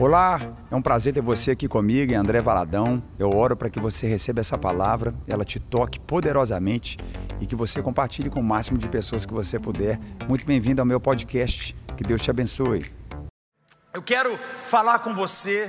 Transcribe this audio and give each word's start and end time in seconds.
Olá, 0.00 0.38
é 0.70 0.76
um 0.76 0.80
prazer 0.80 1.12
ter 1.12 1.20
você 1.20 1.50
aqui 1.50 1.66
comigo, 1.66 2.14
André 2.14 2.40
Valadão. 2.40 3.02
Eu 3.18 3.30
oro 3.34 3.56
para 3.56 3.68
que 3.68 3.80
você 3.80 4.06
receba 4.06 4.38
essa 4.38 4.56
palavra, 4.56 5.12
ela 5.26 5.44
te 5.44 5.58
toque 5.58 5.98
poderosamente 5.98 6.96
e 7.40 7.46
que 7.46 7.56
você 7.56 7.82
compartilhe 7.82 8.30
com 8.30 8.38
o 8.38 8.44
máximo 8.44 8.78
de 8.78 8.88
pessoas 8.88 9.26
que 9.26 9.34
você 9.34 9.58
puder. 9.58 9.98
Muito 10.28 10.46
bem-vindo 10.46 10.80
ao 10.80 10.86
meu 10.86 11.00
podcast. 11.00 11.74
Que 11.96 12.04
Deus 12.04 12.22
te 12.22 12.30
abençoe. 12.30 12.86
Eu 13.92 14.00
quero 14.00 14.38
falar 14.66 15.00
com 15.00 15.12
você 15.12 15.68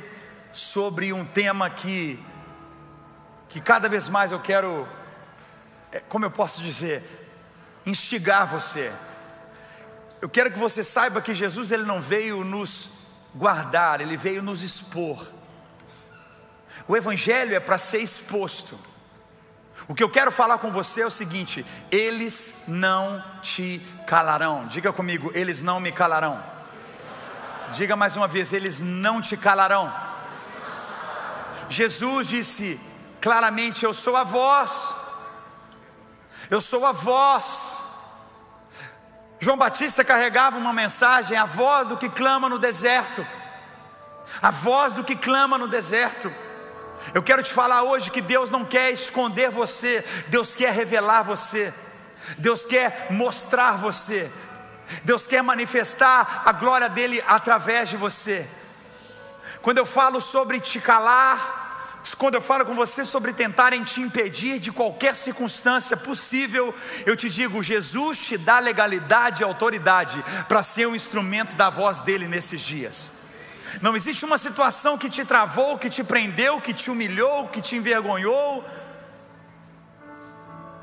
sobre 0.54 1.12
um 1.12 1.26
tema 1.26 1.68
que 1.68 2.24
que 3.48 3.60
cada 3.60 3.90
vez 3.90 4.08
mais 4.08 4.32
eu 4.32 4.40
quero, 4.40 4.88
é, 5.92 6.02
como 6.02 6.24
eu 6.26 6.30
posso 6.30 6.62
dizer, 6.62 7.02
instigar 7.84 8.46
você. 8.46 8.92
Eu 10.22 10.30
quero 10.30 10.52
que 10.52 10.60
você 10.60 10.84
saiba 10.84 11.20
que 11.20 11.34
Jesus 11.34 11.72
ele 11.72 11.84
não 11.84 12.00
veio 12.00 12.44
nos 12.44 13.09
guardar, 13.34 14.02
ele 14.02 14.18
veio 14.18 14.42
nos 14.42 14.62
expor. 14.62 15.28
O 16.88 16.96
Evangelho 16.96 17.56
é 17.56 17.60
para 17.60 17.78
ser 17.78 18.00
exposto. 18.00 18.80
O 19.88 19.96
que 19.96 20.04
eu 20.04 20.10
quero 20.10 20.32
falar 20.32 20.58
com 20.58 20.72
você 20.72 21.02
é 21.02 21.06
o 21.06 21.12
seguinte: 21.12 21.66
eles 21.92 22.64
não 22.68 23.24
te 23.42 23.82
calarão. 24.06 24.68
Diga 24.68 24.92
comigo, 24.92 25.32
eles 25.34 25.62
não 25.62 25.80
me 25.80 25.92
calarão. 25.92 26.44
Diga 27.74 27.96
mais 27.96 28.16
uma 28.16 28.28
vez, 28.28 28.54
eles 28.54 28.80
não 28.80 29.22
te 29.22 29.38
calarão. 29.38 29.94
Jesus 31.70 32.28
disse 32.28 32.80
claramente: 33.22 33.86
Eu 33.86 33.94
sou 33.94 34.16
a 34.16 34.24
voz, 34.24 34.94
eu 36.50 36.62
sou 36.62 36.86
a 36.86 36.92
voz 36.92 37.80
João 39.40 39.58
Batista 39.58 40.04
carregava 40.04 40.58
uma 40.58 40.74
mensagem, 40.74 41.38
a 41.38 41.46
voz 41.46 41.88
do 41.88 41.98
que 41.98 42.10
clama 42.10 42.50
no 42.50 42.60
deserto. 42.60 43.26
A 44.42 44.52
voz 44.52 44.96
do 44.96 45.04
que 45.04 45.16
clama 45.16 45.58
no 45.58 45.68
deserto. 45.68 46.32
Eu 47.14 47.24
quero 47.24 47.42
te 47.42 47.52
falar 47.52 47.84
hoje 47.84 48.12
que 48.12 48.22
Deus 48.22 48.52
não 48.52 48.66
quer 48.66 48.92
esconder 48.92 49.50
você, 49.50 50.06
Deus 50.28 50.54
quer 50.54 50.74
revelar 50.74 51.24
você. 51.24 51.74
Deus 52.38 52.66
quer 52.66 53.08
mostrar 53.12 53.78
você. 53.78 54.30
Deus 55.04 55.26
quer 55.26 55.42
manifestar 55.42 56.44
a 56.46 56.52
glória 56.52 56.90
dele 56.90 57.24
através 57.28 57.90
de 57.90 57.98
você. 57.98 58.48
Quando 59.62 59.78
eu 59.78 59.86
falo 59.86 60.20
sobre 60.20 60.60
te 60.60 60.80
calar, 60.80 61.59
quando 62.16 62.36
eu 62.36 62.42
falo 62.42 62.66
com 62.66 62.76
você 62.76 63.04
sobre 63.04 63.34
tentarem 63.34 63.84
te 63.84 64.02
impedir 64.02 64.60
de 64.60 64.72
qualquer 64.72 65.16
circunstância 65.16 65.98
possível, 65.98 66.74
eu 67.06 67.16
te 67.16 67.30
digo: 67.30 67.62
Jesus 67.62 68.20
te 68.20 68.38
dá 68.38 68.60
legalidade 68.60 69.42
e 69.42 69.46
autoridade 69.46 70.24
para 70.48 70.64
ser 70.64 70.88
um 70.88 70.96
instrumento 70.96 71.56
da 71.56 71.70
voz 71.70 72.00
dele 72.00 72.28
nesses 72.28 72.62
dias. 72.62 73.12
Não 73.82 73.96
existe 73.96 74.26
uma 74.26 74.38
situação 74.38 74.98
que 74.98 75.10
te 75.10 75.24
travou, 75.24 75.78
que 75.78 75.90
te 75.90 76.04
prendeu, 76.04 76.60
que 76.60 76.74
te 76.74 76.90
humilhou, 76.90 77.48
que 77.50 77.62
te 77.62 77.76
envergonhou, 77.76 78.66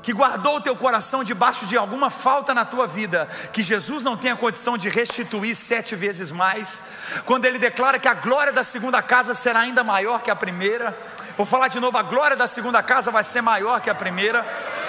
que 0.07 0.13
guardou 0.13 0.55
o 0.55 0.61
teu 0.61 0.73
coração 0.73 1.21
debaixo 1.21 1.65
de 1.65 1.75
alguma 1.75 2.09
falta 2.09 2.53
na 2.53 2.63
tua 2.63 2.87
vida, 2.87 3.27
que 3.51 3.61
Jesus 3.61 4.05
não 4.05 4.15
tenha 4.15 4.37
condição 4.37 4.77
de 4.77 4.87
restituir 4.87 5.53
sete 5.53 5.97
vezes 5.97 6.31
mais, 6.31 6.81
quando 7.25 7.43
ele 7.43 7.59
declara 7.59 7.99
que 7.99 8.07
a 8.07 8.13
glória 8.13 8.53
da 8.53 8.63
segunda 8.63 9.01
casa 9.01 9.33
será 9.33 9.59
ainda 9.59 9.83
maior 9.83 10.21
que 10.21 10.31
a 10.31 10.35
primeira. 10.35 10.97
Vou 11.37 11.45
falar 11.45 11.69
de 11.69 11.79
novo: 11.79 11.97
a 11.97 12.03
glória 12.03 12.35
da 12.35 12.47
segunda 12.47 12.83
casa 12.83 13.11
vai 13.11 13.23
ser 13.23 13.41
maior 13.41 13.79
que 13.79 13.89
a 13.89 13.95
primeira. 13.95 14.45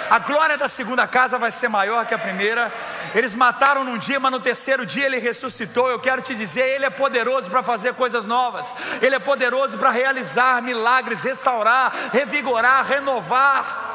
A 0.09 0.17
glória 0.17 0.57
da 0.57 0.67
segunda 0.67 1.07
casa 1.07 1.37
vai 1.37 1.51
ser 1.51 1.69
maior 1.69 2.05
que 2.05 2.15
a 2.15 2.19
primeira. 2.19 2.73
Eles 3.13 3.35
mataram 3.35 3.83
num 3.83 3.97
dia, 3.97 4.19
mas 4.19 4.31
no 4.31 4.39
terceiro 4.39 4.85
dia 4.85 5.05
ele 5.05 5.19
ressuscitou. 5.19 5.87
Eu 5.89 5.99
quero 5.99 6.21
te 6.21 6.33
dizer, 6.33 6.67
ele 6.67 6.85
é 6.85 6.89
poderoso 6.89 7.49
para 7.49 7.61
fazer 7.61 7.93
coisas 7.93 8.25
novas. 8.25 8.75
Ele 9.01 9.15
é 9.15 9.19
poderoso 9.19 9.77
para 9.77 9.91
realizar 9.91 10.61
milagres, 10.63 11.23
restaurar, 11.23 11.93
revigorar, 12.11 12.85
renovar 12.85 13.89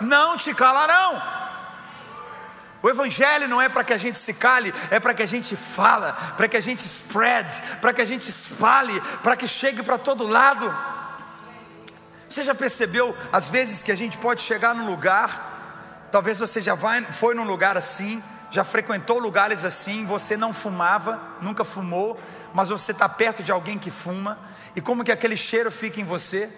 não 0.00 0.36
te 0.36 0.54
calarão. 0.54 1.20
O 2.80 2.88
Evangelho 2.88 3.48
não 3.48 3.60
é 3.60 3.68
para 3.68 3.82
que 3.82 3.92
a 3.92 3.96
gente 3.96 4.18
se 4.18 4.32
cale, 4.34 4.72
é 4.90 5.00
para 5.00 5.12
que 5.12 5.22
a 5.22 5.26
gente 5.26 5.56
fala, 5.56 6.12
para 6.36 6.46
que 6.46 6.56
a 6.56 6.60
gente 6.60 6.80
spread, 6.86 7.50
para 7.80 7.92
que 7.92 8.00
a 8.00 8.04
gente 8.04 8.28
espalhe, 8.28 9.00
para 9.22 9.36
que 9.36 9.48
chegue 9.48 9.82
para 9.82 9.98
todo 9.98 10.26
lado. 10.26 10.72
Você 12.38 12.44
já 12.44 12.54
percebeu 12.54 13.16
às 13.32 13.48
vezes 13.48 13.82
que 13.82 13.90
a 13.90 13.96
gente 13.96 14.16
pode 14.16 14.42
chegar 14.42 14.72
num 14.72 14.88
lugar, 14.88 16.06
talvez 16.12 16.38
você 16.38 16.62
já 16.62 16.72
vai, 16.72 17.02
foi 17.02 17.34
num 17.34 17.42
lugar 17.42 17.76
assim, 17.76 18.22
já 18.48 18.62
frequentou 18.62 19.18
lugares 19.18 19.64
assim, 19.64 20.06
você 20.06 20.36
não 20.36 20.54
fumava, 20.54 21.20
nunca 21.42 21.64
fumou, 21.64 22.16
mas 22.54 22.68
você 22.68 22.92
está 22.92 23.08
perto 23.08 23.42
de 23.42 23.50
alguém 23.50 23.76
que 23.76 23.90
fuma, 23.90 24.38
e 24.76 24.80
como 24.80 25.02
que 25.02 25.10
aquele 25.10 25.36
cheiro 25.36 25.68
fica 25.68 26.00
em 26.00 26.04
você? 26.04 26.48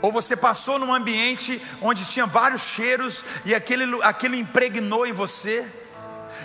ou 0.00 0.10
você 0.10 0.34
passou 0.34 0.78
num 0.78 0.94
ambiente 0.94 1.60
onde 1.82 2.06
tinha 2.06 2.24
vários 2.24 2.62
cheiros 2.62 3.26
e 3.44 3.54
aquele, 3.54 3.84
aquilo 4.02 4.34
impregnou 4.34 5.06
em 5.06 5.12
você. 5.12 5.66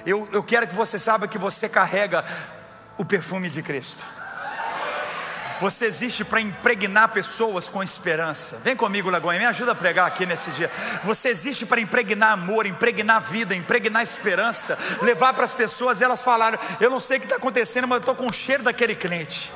Eu, 0.06 0.28
eu 0.34 0.44
quero 0.44 0.68
que 0.68 0.76
você 0.76 1.00
saiba 1.00 1.30
que 1.30 1.38
você 1.38 1.70
carrega 1.70 2.26
o 2.98 3.06
perfume 3.06 3.50
de 3.50 3.64
Cristo. 3.64 4.17
Você 5.60 5.86
existe 5.86 6.24
para 6.24 6.40
impregnar 6.40 7.10
pessoas 7.10 7.68
com 7.68 7.82
esperança. 7.82 8.60
Vem 8.64 8.76
comigo, 8.76 9.10
Lagoinha, 9.10 9.40
me 9.40 9.46
ajuda 9.48 9.72
a 9.72 9.76
pregar 9.76 10.08
aqui 10.08 10.26
nesse 10.26 10.52
dia. 10.52 10.72
Você 11.04 11.30
existe 11.30 11.66
para 11.66 11.82
impregnar 11.82 12.34
amor, 12.34 12.66
impregnar 12.66 13.22
vida, 13.22 13.56
impregnar 13.56 14.04
esperança, 14.04 14.78
levar 15.02 15.34
para 15.34 15.44
as 15.44 15.54
pessoas 15.54 16.02
elas 16.02 16.22
falaram: 16.22 16.60
Eu 16.80 16.90
não 16.90 17.00
sei 17.00 17.18
o 17.18 17.20
que 17.20 17.26
está 17.26 17.38
acontecendo, 17.38 17.88
mas 17.88 17.98
eu 17.98 18.00
estou 18.02 18.16
com 18.16 18.28
o 18.28 18.34
cheiro 18.34 18.64
daquele 18.64 18.96
cliente. 18.96 19.52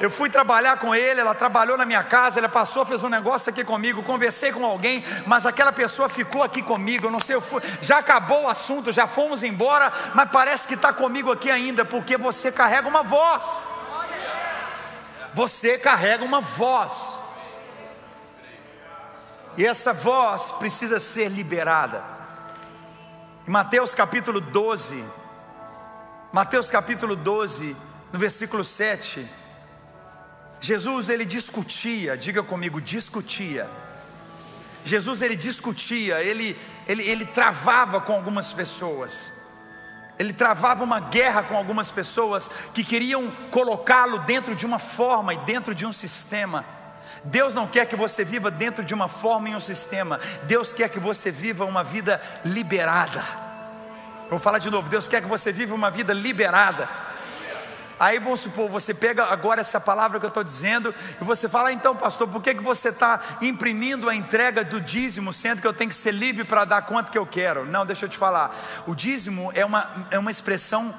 Eu 0.00 0.10
fui 0.10 0.30
trabalhar 0.30 0.78
com 0.78 0.94
ele, 0.94 1.20
ela 1.20 1.34
trabalhou 1.34 1.76
na 1.76 1.84
minha 1.84 2.02
casa, 2.02 2.40
ela 2.40 2.48
passou, 2.48 2.86
fez 2.86 3.04
um 3.04 3.08
negócio 3.10 3.50
aqui 3.50 3.62
comigo, 3.62 4.02
conversei 4.02 4.50
com 4.50 4.64
alguém, 4.64 5.04
mas 5.26 5.44
aquela 5.44 5.72
pessoa 5.72 6.08
ficou 6.08 6.42
aqui 6.42 6.62
comigo. 6.62 7.06
Eu 7.06 7.10
não 7.10 7.20
sei, 7.20 7.38
fui, 7.38 7.60
já 7.82 7.98
acabou 7.98 8.44
o 8.44 8.48
assunto, 8.48 8.92
já 8.92 9.06
fomos 9.06 9.42
embora, 9.42 9.92
mas 10.14 10.30
parece 10.30 10.66
que 10.66 10.72
está 10.72 10.90
comigo 10.90 11.30
aqui 11.30 11.50
ainda, 11.50 11.84
porque 11.84 12.16
você 12.16 12.50
carrega 12.50 12.88
uma 12.88 13.02
voz. 13.02 13.68
Você 15.34 15.78
carrega 15.78 16.24
uma 16.24 16.40
voz. 16.40 17.22
E 19.56 19.66
essa 19.66 19.92
voz 19.92 20.52
precisa 20.52 20.98
ser 20.98 21.28
liberada. 21.28 22.04
Em 23.46 23.50
Mateus 23.50 23.94
capítulo 23.94 24.40
12, 24.40 25.04
Mateus 26.32 26.70
capítulo 26.70 27.16
12, 27.16 27.76
no 28.12 28.18
versículo 28.18 28.64
7. 28.64 29.26
Jesus 30.60 31.08
ele 31.08 31.24
discutia, 31.24 32.16
diga 32.16 32.42
comigo, 32.42 32.80
discutia. 32.80 33.68
Jesus 34.84 35.22
ele 35.22 35.36
discutia, 35.36 36.22
ele, 36.22 36.56
ele, 36.86 37.02
ele 37.02 37.26
travava 37.26 38.00
com 38.00 38.12
algumas 38.12 38.52
pessoas. 38.52 39.32
Ele 40.20 40.34
travava 40.34 40.84
uma 40.84 41.00
guerra 41.00 41.42
com 41.42 41.56
algumas 41.56 41.90
pessoas 41.90 42.50
que 42.74 42.84
queriam 42.84 43.30
colocá-lo 43.50 44.18
dentro 44.18 44.54
de 44.54 44.66
uma 44.66 44.78
forma 44.78 45.32
e 45.32 45.38
dentro 45.38 45.74
de 45.74 45.86
um 45.86 45.94
sistema. 45.94 46.62
Deus 47.24 47.54
não 47.54 47.66
quer 47.66 47.86
que 47.86 47.96
você 47.96 48.22
viva 48.22 48.50
dentro 48.50 48.84
de 48.84 48.92
uma 48.92 49.08
forma 49.08 49.48
e 49.48 49.56
um 49.56 49.60
sistema. 49.60 50.20
Deus 50.42 50.74
quer 50.74 50.90
que 50.90 51.00
você 51.00 51.30
viva 51.30 51.64
uma 51.64 51.82
vida 51.82 52.20
liberada. 52.44 53.24
Vou 54.28 54.38
falar 54.38 54.58
de 54.58 54.68
novo. 54.68 54.90
Deus 54.90 55.08
quer 55.08 55.22
que 55.22 55.26
você 55.26 55.50
viva 55.54 55.74
uma 55.74 55.90
vida 55.90 56.12
liberada. 56.12 56.86
Aí 58.00 58.18
vamos 58.18 58.40
supor, 58.40 58.66
você 58.70 58.94
pega 58.94 59.26
agora 59.26 59.60
essa 59.60 59.78
palavra 59.78 60.18
que 60.18 60.24
eu 60.24 60.28
estou 60.28 60.42
dizendo 60.42 60.94
e 61.20 61.22
você 61.22 61.50
fala, 61.50 61.68
ah, 61.68 61.72
então, 61.74 61.94
pastor, 61.94 62.26
por 62.26 62.40
que, 62.40 62.54
que 62.54 62.62
você 62.62 62.88
está 62.88 63.36
imprimindo 63.42 64.08
a 64.08 64.14
entrega 64.14 64.64
do 64.64 64.80
dízimo, 64.80 65.34
sendo 65.34 65.60
que 65.60 65.66
eu 65.66 65.74
tenho 65.74 65.90
que 65.90 65.96
ser 65.96 66.12
livre 66.12 66.44
para 66.44 66.64
dar 66.64 66.80
quanto 66.80 67.12
que 67.12 67.18
eu 67.18 67.26
quero? 67.26 67.66
Não, 67.66 67.84
deixa 67.84 68.06
eu 68.06 68.08
te 68.08 68.16
falar. 68.16 68.56
O 68.86 68.94
dízimo 68.94 69.52
é 69.54 69.66
uma, 69.66 69.90
é 70.10 70.18
uma 70.18 70.30
expressão 70.30 70.94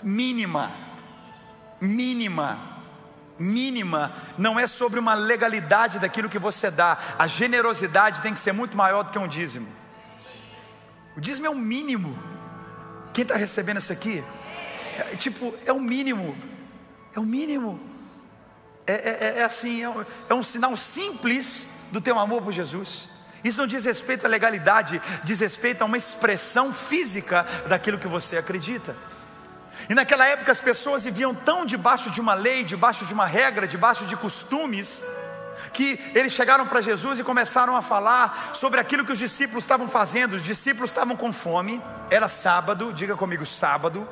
mínima. 0.00 0.70
Mínima 1.80 2.76
mínima, 3.38 4.14
não 4.38 4.58
é 4.58 4.66
sobre 4.66 4.98
uma 4.98 5.12
legalidade 5.12 5.98
daquilo 5.98 6.26
que 6.26 6.38
você 6.38 6.70
dá. 6.70 6.96
A 7.18 7.26
generosidade 7.26 8.22
tem 8.22 8.32
que 8.32 8.38
ser 8.38 8.52
muito 8.52 8.74
maior 8.74 9.02
do 9.02 9.12
que 9.12 9.18
um 9.18 9.28
dízimo. 9.28 9.68
O 11.14 11.20
dízimo 11.20 11.46
é 11.46 11.50
o 11.50 11.54
mínimo. 11.54 12.18
Quem 13.12 13.22
está 13.22 13.36
recebendo 13.36 13.76
isso 13.76 13.92
aqui? 13.92 14.24
É, 14.96 15.16
tipo, 15.16 15.54
é 15.64 15.72
o 15.72 15.80
mínimo. 15.80 16.36
É 17.14 17.20
o 17.20 17.24
mínimo. 17.24 17.80
É, 18.86 18.92
é, 18.92 19.18
é, 19.20 19.38
é 19.40 19.44
assim, 19.44 19.82
é 19.82 19.88
um, 19.88 20.04
é 20.28 20.34
um 20.34 20.42
sinal 20.42 20.76
simples 20.76 21.68
do 21.90 22.00
teu 22.00 22.18
amor 22.18 22.42
por 22.42 22.52
Jesus. 22.52 23.08
Isso 23.44 23.60
não 23.60 23.66
diz 23.66 23.84
respeito 23.84 24.26
à 24.26 24.28
legalidade, 24.28 25.00
diz 25.22 25.40
respeito 25.40 25.82
a 25.82 25.84
uma 25.84 25.96
expressão 25.96 26.72
física 26.72 27.46
daquilo 27.68 27.98
que 27.98 28.08
você 28.08 28.36
acredita. 28.36 28.96
E 29.88 29.94
naquela 29.94 30.26
época 30.26 30.50
as 30.50 30.60
pessoas 30.60 31.04
viviam 31.04 31.34
tão 31.34 31.64
debaixo 31.64 32.10
de 32.10 32.20
uma 32.20 32.34
lei, 32.34 32.64
debaixo 32.64 33.04
de 33.04 33.14
uma 33.14 33.26
regra, 33.26 33.66
debaixo 33.66 34.04
de 34.04 34.16
costumes, 34.16 35.02
que 35.72 36.00
eles 36.14 36.32
chegaram 36.32 36.66
para 36.66 36.80
Jesus 36.80 37.18
e 37.18 37.24
começaram 37.24 37.76
a 37.76 37.82
falar 37.82 38.50
sobre 38.52 38.80
aquilo 38.80 39.04
que 39.04 39.12
os 39.12 39.18
discípulos 39.18 39.64
estavam 39.64 39.88
fazendo. 39.88 40.34
Os 40.34 40.42
discípulos 40.42 40.90
estavam 40.90 41.16
com 41.16 41.32
fome, 41.32 41.82
era 42.10 42.28
sábado, 42.28 42.92
diga 42.92 43.16
comigo, 43.16 43.46
sábado. 43.46 44.08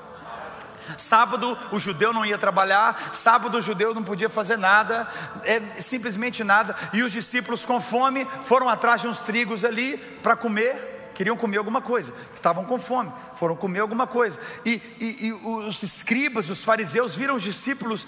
Sábado 0.96 1.56
o 1.70 1.78
judeu 1.78 2.12
não 2.12 2.24
ia 2.24 2.38
trabalhar, 2.38 3.10
sábado 3.12 3.58
o 3.58 3.60
judeu 3.60 3.94
não 3.94 4.02
podia 4.02 4.28
fazer 4.28 4.56
nada, 4.56 5.08
é, 5.42 5.60
simplesmente 5.80 6.44
nada, 6.44 6.76
e 6.92 7.02
os 7.02 7.12
discípulos 7.12 7.64
com 7.64 7.80
fome 7.80 8.26
foram 8.42 8.68
atrás 8.68 9.02
de 9.02 9.08
uns 9.08 9.20
trigos 9.20 9.64
ali 9.64 9.96
para 10.22 10.36
comer, 10.36 11.12
queriam 11.14 11.36
comer 11.36 11.58
alguma 11.58 11.80
coisa, 11.80 12.12
estavam 12.34 12.64
com 12.64 12.78
fome, 12.78 13.12
foram 13.34 13.56
comer 13.56 13.80
alguma 13.80 14.06
coisa, 14.06 14.38
e, 14.64 14.82
e, 15.00 15.26
e 15.26 15.32
os 15.32 15.82
escribas, 15.82 16.50
os 16.50 16.64
fariseus 16.64 17.14
viram 17.14 17.36
os 17.36 17.42
discípulos 17.42 18.06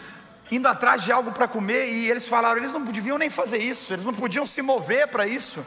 indo 0.50 0.69
atrás 0.69 1.02
de 1.02 1.11
algo 1.11 1.32
para 1.32 1.49
comer, 1.49 1.88
e 1.88 2.11
eles 2.11 2.28
falaram, 2.28 2.58
eles 2.58 2.73
não 2.73 2.82
deviam 2.82 3.19
nem 3.19 3.31
fazer 3.31 3.58
isso, 3.58 3.93
eles 3.93 4.05
não 4.05 4.14
podiam 4.14 4.46
se 4.46 4.62
mover 4.62 5.08
para 5.08 5.26
isso. 5.26 5.64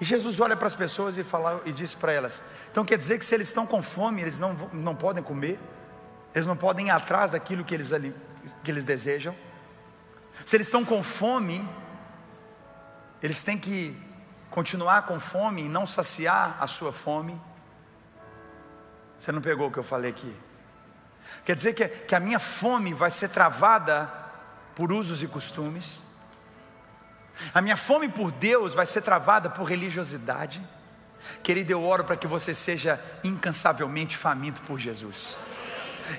E 0.00 0.04
Jesus 0.04 0.40
olha 0.40 0.56
para 0.56 0.66
as 0.66 0.74
pessoas 0.74 1.18
e, 1.18 1.22
fala, 1.22 1.60
e 1.66 1.72
diz 1.72 1.94
para 1.94 2.12
elas: 2.12 2.42
então 2.70 2.84
quer 2.84 2.96
dizer 2.96 3.18
que 3.18 3.24
se 3.24 3.34
eles 3.34 3.48
estão 3.48 3.66
com 3.66 3.82
fome, 3.82 4.22
eles 4.22 4.38
não, 4.38 4.54
não 4.72 4.94
podem 4.94 5.22
comer? 5.22 5.60
Eles 6.34 6.46
não 6.46 6.56
podem 6.56 6.86
ir 6.86 6.90
atrás 6.90 7.30
daquilo 7.30 7.64
que 7.64 7.74
eles, 7.74 7.90
que 8.62 8.70
eles 8.70 8.84
desejam? 8.84 9.34
Se 10.44 10.56
eles 10.56 10.66
estão 10.66 10.84
com 10.84 11.02
fome, 11.02 11.66
eles 13.22 13.42
têm 13.42 13.58
que 13.58 13.96
continuar 14.50 15.02
com 15.02 15.20
fome 15.20 15.62
e 15.62 15.68
não 15.68 15.86
saciar 15.86 16.56
a 16.60 16.66
sua 16.66 16.92
fome? 16.92 17.40
Você 19.18 19.30
não 19.32 19.40
pegou 19.40 19.68
o 19.68 19.72
que 19.72 19.78
eu 19.78 19.84
falei 19.84 20.10
aqui? 20.10 20.34
Quer 21.44 21.54
dizer 21.54 21.74
que, 21.74 21.86
que 21.86 22.14
a 22.14 22.20
minha 22.20 22.38
fome 22.38 22.92
vai 22.92 23.10
ser 23.10 23.28
travada 23.28 24.10
por 24.74 24.92
usos 24.92 25.22
e 25.22 25.28
costumes? 25.28 26.02
A 27.54 27.60
minha 27.60 27.76
fome 27.76 28.08
por 28.08 28.30
Deus 28.32 28.74
vai 28.74 28.86
ser 28.86 29.02
travada 29.02 29.48
por 29.48 29.64
religiosidade. 29.64 30.62
Querido, 31.42 31.72
eu 31.72 31.82
oro 31.82 32.04
para 32.04 32.16
que 32.16 32.26
você 32.26 32.54
seja 32.54 33.00
incansavelmente 33.22 34.16
faminto 34.16 34.60
por 34.62 34.78
Jesus. 34.78 35.38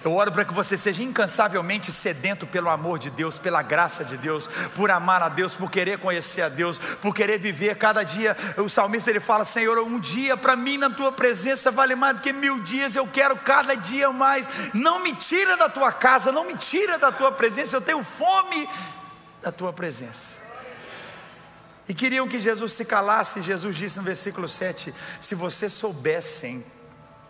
Eu 0.04 0.14
oro 0.14 0.32
para 0.32 0.46
que 0.46 0.54
você 0.54 0.78
seja 0.78 1.04
incansavelmente 1.04 1.92
sedento 1.92 2.46
pelo 2.48 2.70
amor 2.70 3.00
de 3.00 3.10
Deus, 3.10 3.38
pela 3.38 3.62
graça 3.62 4.04
de 4.04 4.18
Deus, 4.18 4.48
por 4.76 4.92
amar 4.92 5.22
a 5.22 5.30
Deus, 5.30 5.56
por 5.56 5.70
querer 5.70 6.00
conhecer 6.00 6.42
a 6.42 6.50
Deus, 6.50 6.78
por 6.78 7.14
querer 7.14 7.40
viver 7.40 7.76
cada 7.76 8.04
dia. 8.04 8.36
O 8.58 8.70
salmista 8.70 9.10
ele 9.10 9.20
fala: 9.20 9.44
Senhor, 9.44 9.78
um 9.80 10.00
dia 10.00 10.38
para 10.38 10.56
mim 10.56 10.78
na 10.78 10.90
tua 10.90 11.12
presença 11.12 11.72
vale 11.72 11.96
mais 11.96 12.16
do 12.16 12.22
que 12.22 12.34
mil 12.34 12.60
dias. 12.62 12.96
Eu 12.96 13.08
quero 13.08 13.36
cada 13.38 13.76
dia 13.76 14.12
mais. 14.12 14.50
Não 14.74 15.00
me 15.00 15.14
tira 15.16 15.58
da 15.58 15.70
tua 15.70 15.92
casa, 15.92 16.32
não 16.32 16.46
me 16.46 16.56
tira 16.56 16.98
da 16.98 17.12
tua 17.12 17.32
presença. 17.32 17.76
Eu 17.76 17.82
tenho 17.82 18.04
fome 18.04 18.68
da 19.42 19.52
tua 19.52 19.74
presença. 19.74 20.42
E 21.88 21.94
queriam 21.94 22.28
que 22.28 22.40
Jesus 22.40 22.74
se 22.74 22.86
calasse, 22.86 23.42
Jesus 23.42 23.76
disse 23.76 23.98
no 23.98 24.04
versículo 24.04 24.48
7: 24.48 24.94
Se 25.20 25.36
vocês 25.36 25.74
soubessem 25.74 26.64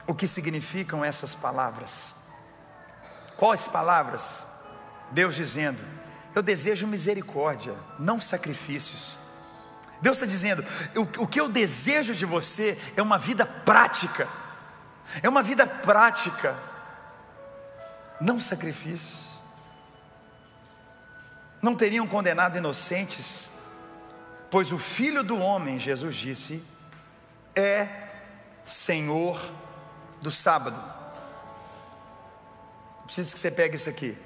o 0.05 0.13
que 0.13 0.27
significam 0.27 1.03
essas 1.03 1.33
palavras, 1.33 2.13
quais 3.41 3.67
palavras? 3.67 4.45
Deus 5.09 5.35
dizendo: 5.35 5.83
Eu 6.35 6.43
desejo 6.43 6.85
misericórdia, 6.85 7.73
não 7.97 8.21
sacrifícios. 8.21 9.17
Deus 10.01 10.17
está 10.17 10.27
dizendo: 10.27 10.63
o, 10.95 11.23
o 11.23 11.27
que 11.27 11.41
eu 11.41 11.49
desejo 11.49 12.13
de 12.13 12.25
você 12.25 12.77
é 12.95 13.01
uma 13.01 13.17
vida 13.17 13.45
prática, 13.45 14.29
é 15.23 15.27
uma 15.27 15.41
vida 15.41 15.65
prática, 15.65 16.55
não 18.21 18.39
sacrifícios. 18.39 19.31
Não 21.61 21.75
teriam 21.75 22.07
condenado 22.07 22.57
inocentes 22.57 23.51
Pois 24.51 24.73
o 24.73 24.77
Filho 24.77 25.23
do 25.23 25.39
Homem, 25.39 25.79
Jesus 25.79 26.17
disse, 26.17 26.61
é 27.55 27.87
Senhor 28.65 29.41
do 30.21 30.29
sábado. 30.29 30.77
Preciso 33.11 33.33
que 33.33 33.39
você 33.39 33.51
pegue 33.51 33.75
isso 33.75 33.89
aqui. 33.89 34.17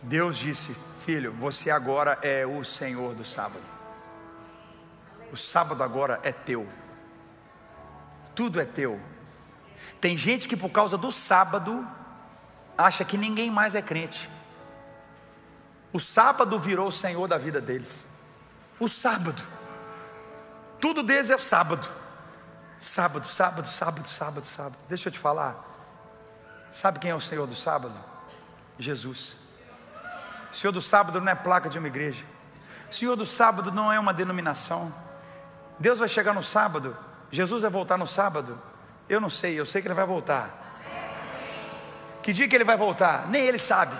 Deus 0.00 0.38
disse: 0.38 0.74
Filho, 1.04 1.30
você 1.34 1.70
agora 1.70 2.18
é 2.22 2.46
o 2.46 2.64
Senhor 2.64 3.14
do 3.14 3.22
sábado. 3.22 3.62
O 5.30 5.36
sábado 5.36 5.82
agora 5.82 6.18
é 6.22 6.32
teu. 6.32 6.66
Tudo 8.34 8.58
é 8.58 8.64
teu. 8.64 8.98
Tem 10.00 10.16
gente 10.16 10.48
que 10.48 10.56
por 10.56 10.70
causa 10.70 10.96
do 10.96 11.12
sábado 11.12 11.86
acha 12.78 13.04
que 13.04 13.18
ninguém 13.18 13.50
mais 13.50 13.74
é 13.74 13.82
crente. 13.82 14.30
O 15.92 16.00
sábado 16.00 16.58
virou 16.58 16.88
o 16.88 16.92
Senhor 16.92 17.28
da 17.28 17.36
vida 17.36 17.60
deles. 17.60 18.06
O 18.80 18.88
sábado. 18.88 19.42
Tudo 20.80 21.02
deles 21.02 21.28
é 21.28 21.36
o 21.36 21.38
sábado. 21.38 21.86
Sábado, 22.78 23.26
sábado, 23.26 23.68
sábado, 23.68 24.08
sábado, 24.08 24.46
sábado. 24.46 24.78
Deixa 24.88 25.10
eu 25.10 25.12
te 25.12 25.18
falar. 25.18 25.71
Sabe 26.72 26.98
quem 26.98 27.10
é 27.10 27.14
o 27.14 27.20
Senhor 27.20 27.46
do 27.46 27.54
sábado? 27.54 27.94
Jesus. 28.78 29.36
O 30.50 30.56
Senhor 30.56 30.72
do 30.72 30.80
sábado 30.80 31.20
não 31.20 31.30
é 31.30 31.34
placa 31.34 31.68
de 31.68 31.78
uma 31.78 31.86
igreja. 31.86 32.24
O 32.90 32.94
Senhor 32.94 33.14
do 33.14 33.26
sábado 33.26 33.70
não 33.70 33.92
é 33.92 34.00
uma 34.00 34.14
denominação. 34.14 34.92
Deus 35.78 35.98
vai 35.98 36.08
chegar 36.08 36.32
no 36.32 36.42
sábado. 36.42 36.96
Jesus 37.30 37.62
vai 37.62 37.70
voltar 37.70 37.98
no 37.98 38.06
sábado. 38.06 38.60
Eu 39.08 39.20
não 39.20 39.30
sei, 39.30 39.58
eu 39.58 39.66
sei 39.66 39.82
que 39.82 39.88
ele 39.88 39.94
vai 39.94 40.06
voltar. 40.06 40.50
Que 42.22 42.32
dia 42.32 42.48
que 42.48 42.54
ele 42.54 42.64
vai 42.64 42.76
voltar? 42.76 43.28
Nem 43.28 43.44
ele 43.44 43.58
sabe. 43.58 43.94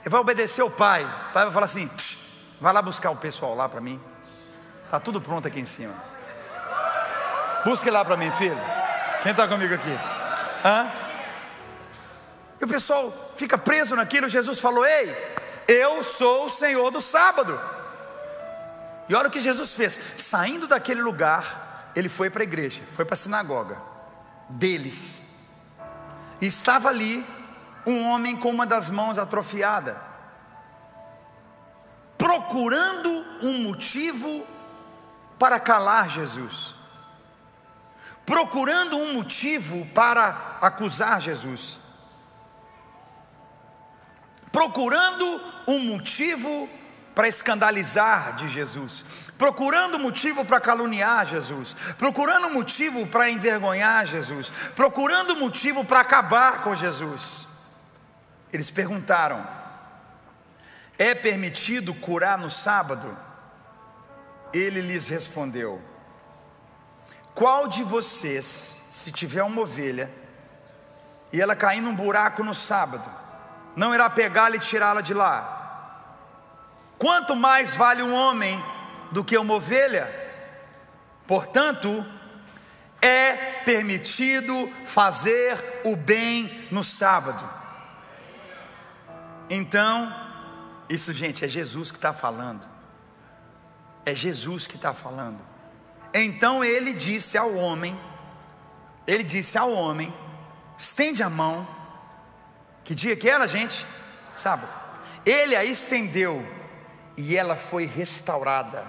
Ele 0.00 0.10
vai 0.10 0.20
obedecer 0.20 0.62
o 0.62 0.70
pai. 0.70 1.04
O 1.04 1.32
pai 1.32 1.44
vai 1.44 1.52
falar 1.52 1.64
assim: 1.64 1.90
vai 2.60 2.72
lá 2.72 2.82
buscar 2.82 3.10
o 3.10 3.16
pessoal 3.16 3.54
lá 3.54 3.68
para 3.68 3.80
mim. 3.80 4.00
Está 4.84 5.00
tudo 5.00 5.20
pronto 5.20 5.48
aqui 5.48 5.60
em 5.60 5.64
cima. 5.64 5.94
Busque 7.64 7.90
lá 7.90 8.04
para 8.04 8.16
mim, 8.16 8.30
filho. 8.32 8.58
Quem 9.22 9.32
está 9.32 9.48
comigo 9.48 9.74
aqui? 9.74 9.98
Hã? 10.64 11.05
E 12.60 12.64
o 12.64 12.68
pessoal 12.68 13.32
fica 13.36 13.58
preso 13.58 13.94
naquilo. 13.94 14.28
Jesus 14.28 14.58
falou: 14.58 14.84
Ei, 14.84 15.14
eu 15.68 16.02
sou 16.02 16.46
o 16.46 16.50
Senhor 16.50 16.90
do 16.90 17.00
sábado. 17.00 17.58
E 19.08 19.14
olha 19.14 19.28
o 19.28 19.30
que 19.30 19.40
Jesus 19.40 19.74
fez: 19.74 20.00
saindo 20.16 20.66
daquele 20.66 21.02
lugar, 21.02 21.90
ele 21.94 22.08
foi 22.08 22.30
para 22.30 22.42
a 22.42 22.44
igreja, 22.44 22.82
foi 22.92 23.04
para 23.04 23.14
a 23.14 23.18
sinagoga 23.18 23.76
deles. 24.48 25.22
E 26.40 26.46
estava 26.46 26.88
ali 26.88 27.24
um 27.86 28.08
homem 28.10 28.36
com 28.36 28.50
uma 28.50 28.66
das 28.66 28.90
mãos 28.90 29.18
atrofiada, 29.18 29.96
procurando 32.18 33.08
um 33.42 33.62
motivo 33.62 34.46
para 35.38 35.60
calar 35.60 36.08
Jesus, 36.10 36.74
procurando 38.24 38.96
um 38.96 39.14
motivo 39.14 39.86
para 39.94 40.58
acusar 40.60 41.20
Jesus, 41.20 41.80
procurando 44.56 45.38
um 45.68 45.80
motivo 45.80 46.66
para 47.14 47.28
escandalizar 47.28 48.36
de 48.36 48.48
Jesus, 48.48 49.04
procurando 49.36 49.98
motivo 49.98 50.46
para 50.46 50.58
caluniar 50.58 51.26
Jesus, 51.26 51.76
procurando 51.98 52.48
motivo 52.48 53.06
para 53.08 53.28
envergonhar 53.28 54.06
Jesus, 54.06 54.50
procurando 54.74 55.36
motivo 55.36 55.84
para 55.84 56.00
acabar 56.00 56.62
com 56.62 56.74
Jesus. 56.74 57.46
Eles 58.50 58.70
perguntaram: 58.70 59.46
É 60.96 61.14
permitido 61.14 61.92
curar 61.92 62.38
no 62.38 62.48
sábado? 62.48 63.14
Ele 64.54 64.80
lhes 64.80 65.10
respondeu: 65.10 65.82
Qual 67.34 67.68
de 67.68 67.82
vocês, 67.82 68.78
se 68.90 69.12
tiver 69.12 69.42
uma 69.42 69.60
ovelha 69.60 70.10
e 71.30 71.42
ela 71.42 71.54
cair 71.54 71.82
num 71.82 71.94
buraco 71.94 72.42
no 72.42 72.54
sábado, 72.54 73.25
não 73.76 73.94
irá 73.94 74.10
pegá-la 74.10 74.56
e 74.56 74.58
tirá-la 74.58 75.00
de 75.00 75.14
lá? 75.14 75.52
Quanto 76.98 77.36
mais 77.36 77.74
vale 77.74 78.02
um 78.02 78.14
homem 78.14 78.60
do 79.12 79.22
que 79.22 79.36
uma 79.36 79.54
ovelha? 79.54 80.08
Portanto, 81.26 82.04
é 83.02 83.32
permitido 83.64 84.72
fazer 84.86 85.82
o 85.84 85.94
bem 85.94 86.66
no 86.70 86.82
sábado. 86.82 87.48
Então, 89.50 90.12
isso, 90.88 91.12
gente, 91.12 91.44
é 91.44 91.48
Jesus 91.48 91.90
que 91.90 91.98
está 91.98 92.12
falando. 92.12 92.66
É 94.04 94.14
Jesus 94.14 94.66
que 94.66 94.76
está 94.76 94.94
falando. 94.94 95.40
Então 96.14 96.64
ele 96.64 96.92
disse 96.94 97.36
ao 97.36 97.54
homem, 97.54 97.98
ele 99.06 99.22
disse 99.22 99.58
ao 99.58 99.70
homem, 99.70 100.12
estende 100.78 101.22
a 101.22 101.28
mão. 101.28 101.66
Que 102.86 102.94
dia 102.94 103.16
que 103.16 103.28
era, 103.28 103.48
gente? 103.48 103.84
Sábado. 104.36 104.68
Ele 105.24 105.56
a 105.56 105.64
estendeu 105.64 106.40
e 107.16 107.36
ela 107.36 107.56
foi 107.56 107.84
restaurada 107.84 108.86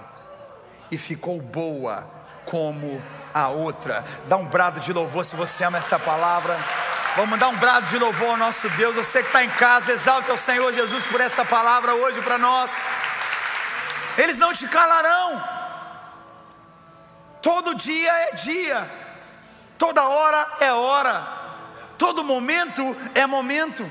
e 0.88 0.96
ficou 0.96 1.40
boa 1.40 2.08
como 2.44 3.02
a 3.34 3.48
outra. 3.48 4.04
Dá 4.28 4.36
um 4.36 4.44
brado 4.44 4.78
de 4.78 4.92
louvor 4.92 5.24
se 5.24 5.34
você 5.34 5.64
ama 5.64 5.78
essa 5.78 5.98
palavra. 5.98 6.56
Vamos 7.16 7.40
dar 7.40 7.48
um 7.48 7.56
brado 7.56 7.86
de 7.86 7.98
louvor 7.98 8.28
ao 8.28 8.36
nosso 8.36 8.68
Deus. 8.70 8.94
Você 8.94 9.20
que 9.20 9.26
está 9.30 9.42
em 9.42 9.50
casa, 9.50 9.90
exalte 9.90 10.30
ao 10.30 10.38
Senhor 10.38 10.72
Jesus 10.72 11.04
por 11.06 11.20
essa 11.20 11.44
palavra 11.44 11.92
hoje 11.92 12.22
para 12.22 12.38
nós. 12.38 12.70
Eles 14.16 14.38
não 14.38 14.52
te 14.52 14.68
calarão. 14.68 15.42
Todo 17.42 17.74
dia 17.74 18.12
é 18.12 18.34
dia, 18.36 18.88
toda 19.76 20.08
hora 20.08 20.46
é 20.60 20.72
hora. 20.72 21.47
Todo 21.98 22.24
momento 22.24 22.96
é 23.14 23.26
momento. 23.26 23.90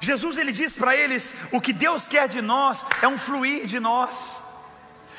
Jesus 0.00 0.36
ele 0.36 0.52
diz 0.52 0.74
para 0.74 0.96
eles: 0.96 1.34
o 1.52 1.60
que 1.60 1.72
Deus 1.72 2.08
quer 2.08 2.28
de 2.28 2.42
nós 2.42 2.84
é 3.00 3.08
um 3.08 3.16
fluir 3.16 3.66
de 3.66 3.78
nós, 3.78 4.42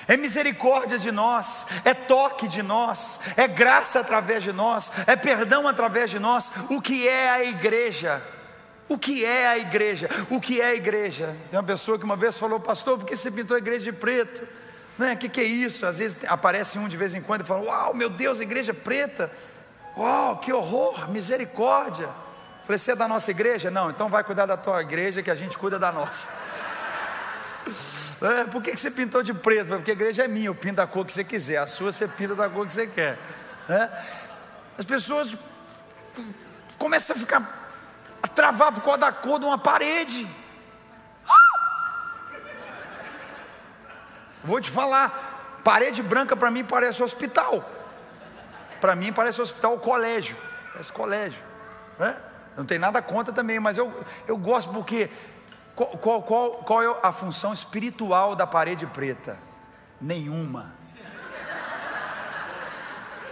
é 0.08 0.18
misericórdia 0.18 1.00
de 1.00 1.12
nós, 1.12 1.66
é 1.86 1.94
toque 1.94 2.48
de 2.48 2.62
nós, 2.62 3.20
é 3.38 3.48
graça 3.48 4.00
através 4.00 4.44
de 4.44 4.52
nós, 4.52 4.92
é 5.08 5.16
perdão 5.16 5.68
através 5.68 6.12
de 6.12 6.20
nós. 6.20 6.52
O 6.70 6.82
que 6.82 7.08
é 7.08 7.30
a 7.30 7.44
igreja? 7.44 8.22
O 8.90 8.98
que 8.98 9.24
é 9.24 9.48
a 9.48 9.58
igreja? 9.58 10.10
O 10.30 10.42
que 10.42 10.60
é 10.60 10.66
a 10.66 10.76
igreja? 10.76 11.34
Tem 11.50 11.58
uma 11.58 11.66
pessoa 11.66 11.98
que 11.98 12.04
uma 12.04 12.18
vez 12.18 12.38
falou, 12.38 12.60
pastor, 12.60 12.98
por 12.98 13.08
que 13.08 13.16
você 13.16 13.32
pintou 13.32 13.56
a 13.56 13.60
igreja 13.60 13.90
de 13.90 13.94
preto? 13.94 14.46
O 14.98 15.02
né? 15.02 15.16
que, 15.16 15.30
que 15.30 15.40
é 15.40 15.46
isso? 15.46 15.86
Às 15.86 16.00
vezes 16.00 16.20
aparece 16.28 16.78
um 16.78 16.90
de 16.90 16.98
vez 16.98 17.14
em 17.14 17.22
quando 17.22 17.42
e 17.42 17.46
fala: 17.46 17.64
Uau, 17.64 17.94
meu 17.94 18.10
Deus, 18.10 18.42
igreja 18.42 18.74
preta. 18.74 19.32
Uau, 20.02 20.38
que 20.38 20.52
horror, 20.52 21.12
misericórdia. 21.12 22.10
Falei, 22.64 22.80
você 22.80 22.94
é 22.94 22.96
da 22.96 23.08
nossa 23.08 23.30
igreja? 23.30 23.70
Não, 23.70 23.92
então 23.92 24.10
vai 24.10 24.24
cuidar 24.24 24.48
da 24.48 24.58
tua 24.58 24.82
igreja 24.82 25.22
que 25.22 25.30
a 25.30 25.36
gente 25.36 25.56
cuida 25.56 25.78
da 25.78 25.92
nossa. 25.92 26.28
É, 28.20 28.46
por 28.46 28.64
que, 28.64 28.72
que 28.72 28.78
você 28.78 28.90
pintou 28.90 29.22
de 29.22 29.32
preto? 29.32 29.68
Porque 29.76 29.92
a 29.92 29.94
igreja 29.94 30.24
é 30.24 30.28
minha, 30.28 30.48
eu 30.48 30.56
pinto 30.56 30.78
da 30.78 30.88
cor 30.88 31.06
que 31.06 31.12
você 31.12 31.24
quiser, 31.24 31.58
a 31.58 31.68
sua 31.68 31.92
você 31.92 32.08
pinta 32.08 32.34
da 32.34 32.50
cor 32.50 32.66
que 32.66 32.74
você 32.74 32.88
quer. 32.88 33.20
É? 33.70 33.90
As 34.76 34.86
pessoas 34.86 35.36
começam 36.80 37.16
a 37.16 37.20
ficar 37.20 37.70
a 38.24 38.28
travar 38.28 38.72
por 38.72 38.82
causa 38.82 39.02
da 39.02 39.12
cor 39.12 39.38
de 39.38 39.46
uma 39.46 39.60
parede. 39.60 40.28
Vou 44.44 44.60
te 44.60 44.72
falar, 44.72 45.60
parede 45.64 46.02
branca 46.02 46.36
para 46.36 46.50
mim 46.50 46.64
parece 46.64 47.04
hospital. 47.04 47.81
Para 48.82 48.96
mim 48.96 49.14
parece 49.14 49.40
hospital 49.40 49.74
ou 49.74 49.80
colégio. 49.80 50.36
Parece 50.74 50.92
colégio. 50.92 51.42
Né? 52.00 52.18
Não 52.58 52.66
tem 52.66 52.80
nada 52.80 53.02
contra 53.02 53.32
também, 53.32 53.60
mas 53.60 53.78
eu, 53.78 53.94
eu 54.28 54.36
gosto 54.36 54.74
porque 54.74 55.10
qual, 55.76 56.22
qual, 56.24 56.52
qual, 56.56 56.84
é 56.84 57.00
a 57.02 57.12
função 57.12 57.54
espiritual 57.54 58.36
da 58.36 58.46
parede 58.46 58.86
preta? 58.88 59.38
Nenhuma. 60.00 60.74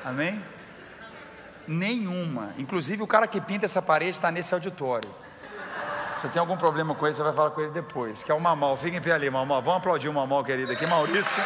Amém? 0.05 0.41
Nenhuma. 1.67 2.53
Inclusive 2.57 3.03
o 3.03 3.07
cara 3.07 3.27
que 3.27 3.41
pinta 3.41 3.65
essa 3.65 3.81
parede 3.81 4.11
está 4.11 4.31
nesse 4.31 4.53
auditório. 4.53 5.09
Se 6.13 6.27
tem 6.29 6.39
algum 6.39 6.57
problema 6.57 6.93
com 6.95 7.05
ele, 7.05 7.15
você 7.15 7.23
vai 7.23 7.33
falar 7.33 7.51
com 7.51 7.61
ele 7.61 7.71
depois. 7.71 8.23
Que 8.23 8.31
é 8.31 8.35
o 8.35 8.39
Mamal. 8.39 8.75
Fica 8.77 8.97
em 8.97 9.01
pé 9.01 9.11
ali, 9.11 9.29
Mamal. 9.29 9.61
Vamos 9.61 9.79
aplaudir 9.79 10.09
o 10.09 10.13
Mamal, 10.13 10.43
querido, 10.43 10.71
aqui, 10.71 10.85
Maurício. 10.85 11.41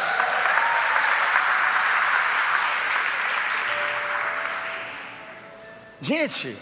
Gente, 6.04 6.54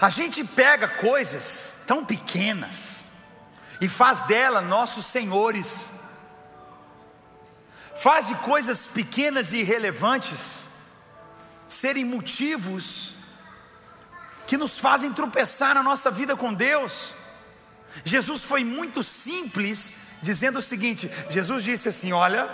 a 0.00 0.08
gente 0.08 0.44
pega 0.44 0.86
coisas 0.86 1.78
tão 1.88 2.04
pequenas 2.04 3.04
e 3.80 3.88
faz 3.88 4.20
dela 4.20 4.60
nossos 4.60 5.06
senhores. 5.06 5.90
Faz 7.96 8.28
de 8.28 8.36
coisas 8.36 8.86
pequenas 8.86 9.52
e 9.52 9.56
irrelevantes 9.56 10.68
serem 11.68 12.04
motivos 12.04 13.14
que 14.46 14.56
nos 14.56 14.78
fazem 14.78 15.12
tropeçar 15.12 15.74
na 15.74 15.82
nossa 15.82 16.08
vida 16.08 16.36
com 16.36 16.54
Deus. 16.54 17.12
Jesus 18.04 18.44
foi 18.44 18.62
muito 18.62 19.02
simples, 19.02 19.94
dizendo 20.22 20.60
o 20.60 20.62
seguinte: 20.62 21.10
Jesus 21.28 21.64
disse 21.64 21.88
assim: 21.88 22.12
Olha, 22.12 22.48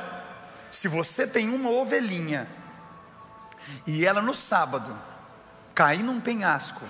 se 0.71 0.89
você 0.89 1.27
tem 1.27 1.51
uma 1.51 1.69
ovelhinha 1.69 2.49
e 3.87 4.07
ela 4.07 4.23
no 4.23 4.33
sábado 4.33 5.14
cair 5.75 6.03
num 6.03 6.21
penhasco, 6.21 6.85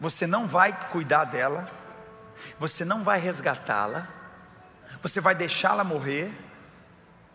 você 0.00 0.26
não 0.26 0.46
vai 0.46 0.72
cuidar 0.90 1.24
dela, 1.24 1.68
você 2.58 2.84
não 2.84 3.04
vai 3.04 3.18
resgatá-la, 3.18 4.08
você 5.02 5.20
vai 5.20 5.34
deixá-la 5.34 5.84
morrer, 5.84 6.32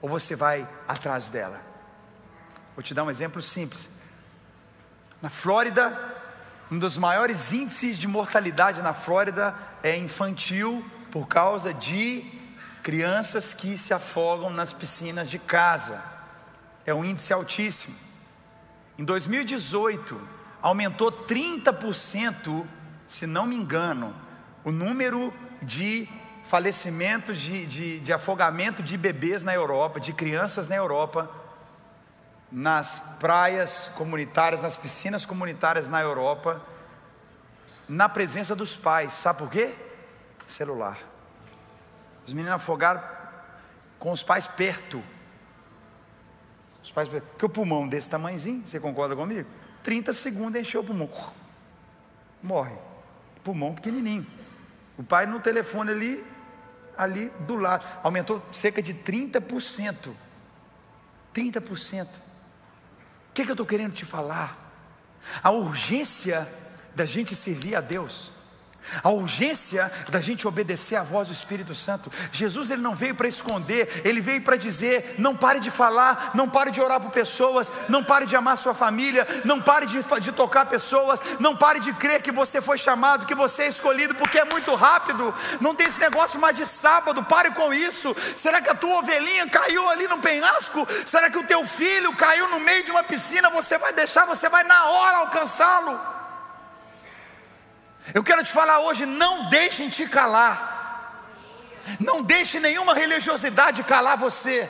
ou 0.02 0.10
você 0.10 0.36
vai 0.36 0.68
atrás 0.88 1.30
dela. 1.30 1.62
Vou 2.76 2.84
te 2.84 2.94
dar 2.94 3.04
um 3.04 3.10
exemplo 3.10 3.42
simples. 3.42 3.90
Na 5.22 5.30
Flórida, 5.30 5.98
um 6.72 6.80
dos 6.80 6.98
maiores 6.98 7.52
índices 7.52 7.98
de 7.98 8.08
mortalidade 8.08 8.82
na 8.82 8.94
Flórida 8.94 9.56
é 9.84 9.98
infantil 9.98 10.86
por 11.12 11.28
causa 11.28 11.74
de 11.74 12.24
crianças 12.82 13.54
que 13.54 13.78
se 13.78 13.94
afogam 13.94 14.50
nas 14.50 14.72
piscinas 14.72 15.30
de 15.30 15.38
casa. 15.38 16.02
É 16.86 16.94
um 16.94 17.04
índice 17.04 17.34
altíssimo. 17.34 17.96
Em 18.98 19.04
2018, 19.04 20.39
aumentou 20.62 21.12
30%, 21.12 22.66
se 23.08 23.26
não 23.26 23.46
me 23.46 23.56
engano, 23.56 24.16
o 24.64 24.72
número 24.72 25.34
de 25.62 26.08
falecimentos, 26.44 27.40
de, 27.40 27.66
de, 27.66 28.00
de 28.00 28.14
afogamento 28.14 28.82
de 28.82 28.98
bebês 28.98 29.44
na 29.44 29.54
Europa, 29.54 30.00
de 30.00 30.14
crianças 30.14 30.68
na 30.68 30.76
Europa 30.76 31.30
nas 32.52 33.00
praias 33.20 33.92
comunitárias, 33.96 34.62
nas 34.62 34.76
piscinas 34.76 35.26
comunitárias 35.26 35.88
na 35.88 36.02
Europa, 36.02 36.62
na 37.88 38.10
presença 38.10 38.56
dos 38.56 38.76
pais. 38.76 39.14
Sabe 39.14 39.40
por 39.40 39.50
quê? 39.50 39.74
Celular. 40.48 40.98
Os 42.26 42.34
meninos 42.34 42.56
afogaram 42.56 43.02
com 44.00 44.12
os 44.12 44.24
pais 44.24 44.48
perto. 44.48 45.04
Os 46.84 46.92
pais 46.92 47.08
perto. 47.08 47.26
Porque 47.26 47.46
o 47.46 47.50
pulmão 47.50 47.88
desse 47.88 48.10
tamanhozinho, 48.10 48.66
você 48.66 48.80
concorda 48.80 49.16
comigo? 49.16 49.48
30 49.84 50.14
segundos 50.14 50.60
encheu 50.60 50.82
o 50.82 50.84
pulmão. 50.84 51.10
Morre. 52.42 52.76
Pulmão 53.44 53.74
pequenininho. 53.74 54.26
O 54.98 55.04
pai 55.04 55.26
no 55.26 55.40
telefone 55.40 55.92
ali, 55.92 56.26
ali 56.98 57.30
do 57.42 57.56
lado. 57.56 57.86
Aumentou 58.04 58.42
cerca 58.52 58.82
de 58.82 58.94
30%. 58.94 60.12
30% 61.34 62.08
que, 63.40 63.46
que 63.46 63.52
eu 63.52 63.54
estou 63.54 63.66
querendo 63.66 63.94
te 63.94 64.04
falar? 64.04 64.58
A 65.42 65.52
urgência 65.52 66.48
da 66.94 67.06
gente 67.06 67.36
servir 67.36 67.76
a 67.76 67.82
Deus 67.82 68.34
a 69.04 69.10
urgência 69.10 69.92
da 70.10 70.20
gente 70.20 70.48
obedecer 70.48 70.96
à 70.96 71.04
voz 71.04 71.28
do 71.28 71.34
Espírito 71.34 71.76
Santo. 71.76 72.12
Jesus 72.32 72.72
ele 72.72 72.82
não 72.82 72.96
veio 72.96 73.16
para 73.16 73.28
esconder, 73.28 74.02
ele 74.04 74.22
veio 74.22 74.42
para 74.42 74.56
dizer: 74.56 75.16
não 75.18 75.36
pare 75.36 75.60
de 75.60 75.72
falar, 75.72 76.32
não 76.34 76.50
pare 76.50 76.72
de 76.72 76.82
orar 76.82 77.00
por 77.00 77.12
pessoas, 77.12 77.72
não 77.88 78.04
pare 78.04 78.26
de 78.26 78.36
amar 78.36 78.58
sua 78.58 78.74
família, 78.74 79.28
não 79.46 79.62
pare 79.62 79.86
de, 79.86 80.02
de 80.22 80.32
tocar 80.32 80.66
pessoas, 80.66 81.22
não 81.40 81.56
pare 81.56 81.80
de 81.80 81.94
crer 81.94 82.22
que 82.22 82.32
você 82.32 82.62
foi 82.62 82.78
chamado, 82.78 83.26
que 83.26 83.36
você 83.36 83.64
é 83.64 83.68
escolhido, 83.68 84.16
porque 84.16 84.40
é 84.40 84.46
muito 84.46 84.74
rápido. 84.76 85.34
Não 85.62 85.76
tem 85.76 85.88
esse 85.88 86.00
negócio 86.00 86.40
mais 86.40 86.56
de 86.56 86.66
sábado, 86.66 87.24
pare 87.24 87.52
com 87.52 87.74
isso. 87.74 88.16
Será 88.36 88.62
que 88.62 88.70
a 88.70 88.76
tua 88.76 89.00
ovelhinha 89.00 89.48
caiu 89.48 89.88
ali 89.90 90.08
no 90.08 90.20
penhasco? 90.20 90.88
Será 91.06 91.30
que 91.30 91.38
o 91.38 91.44
teu 91.44 91.66
filho 91.66 92.16
caiu 92.16 92.48
no 92.50 92.60
meio 92.60 92.84
de 92.84 92.92
uma 92.92 93.04
piscina? 93.04 93.50
Você 93.50 93.78
vai 93.78 93.94
deixar, 93.94 94.26
você 94.26 94.50
vai 94.50 94.64
na 94.64 94.86
hora 94.86 95.18
alcançá-lo. 95.18 96.19
Eu 98.14 98.24
quero 98.24 98.44
te 98.44 98.52
falar 98.52 98.80
hoje: 98.80 99.06
não 99.06 99.50
deixem 99.50 99.90
te 99.90 100.08
calar. 100.08 100.78
Não 102.00 102.22
deixe 102.22 102.60
nenhuma 102.60 102.94
religiosidade 102.94 103.84
calar 103.84 104.18
você. 104.18 104.70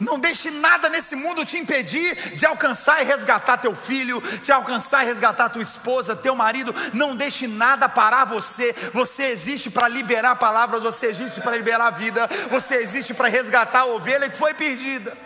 Não 0.00 0.18
deixe 0.18 0.50
nada 0.50 0.88
nesse 0.88 1.14
mundo 1.14 1.44
te 1.44 1.56
impedir 1.56 2.36
de 2.36 2.44
alcançar 2.44 3.00
e 3.00 3.04
resgatar 3.04 3.58
teu 3.58 3.74
filho, 3.74 4.20
de 4.42 4.52
alcançar 4.52 5.02
e 5.02 5.06
resgatar 5.06 5.48
tua 5.48 5.62
esposa, 5.62 6.16
teu 6.16 6.34
marido. 6.34 6.74
Não 6.92 7.16
deixe 7.16 7.46
nada 7.46 7.88
parar 7.88 8.24
você. 8.24 8.74
Você 8.92 9.24
existe 9.24 9.70
para 9.70 9.88
liberar 9.88 10.36
palavras, 10.36 10.82
você 10.82 11.06
existe 11.06 11.40
para 11.40 11.56
liberar 11.56 11.86
a 11.86 11.90
vida, 11.90 12.28
você 12.50 12.76
existe 12.76 13.14
para 13.14 13.28
resgatar 13.28 13.80
a 13.80 13.86
ovelha 13.86 14.28
que 14.28 14.36
foi 14.36 14.52
perdida. 14.52 15.16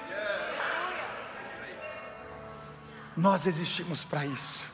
Nós 3.16 3.46
existimos 3.46 4.04
para 4.04 4.24
isso. 4.24 4.64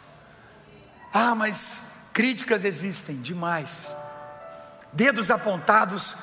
Ah, 1.12 1.34
mas 1.34 1.82
Críticas 2.18 2.64
existem 2.64 3.14
demais, 3.18 3.94
dedos 4.92 5.30
apontados 5.30 6.16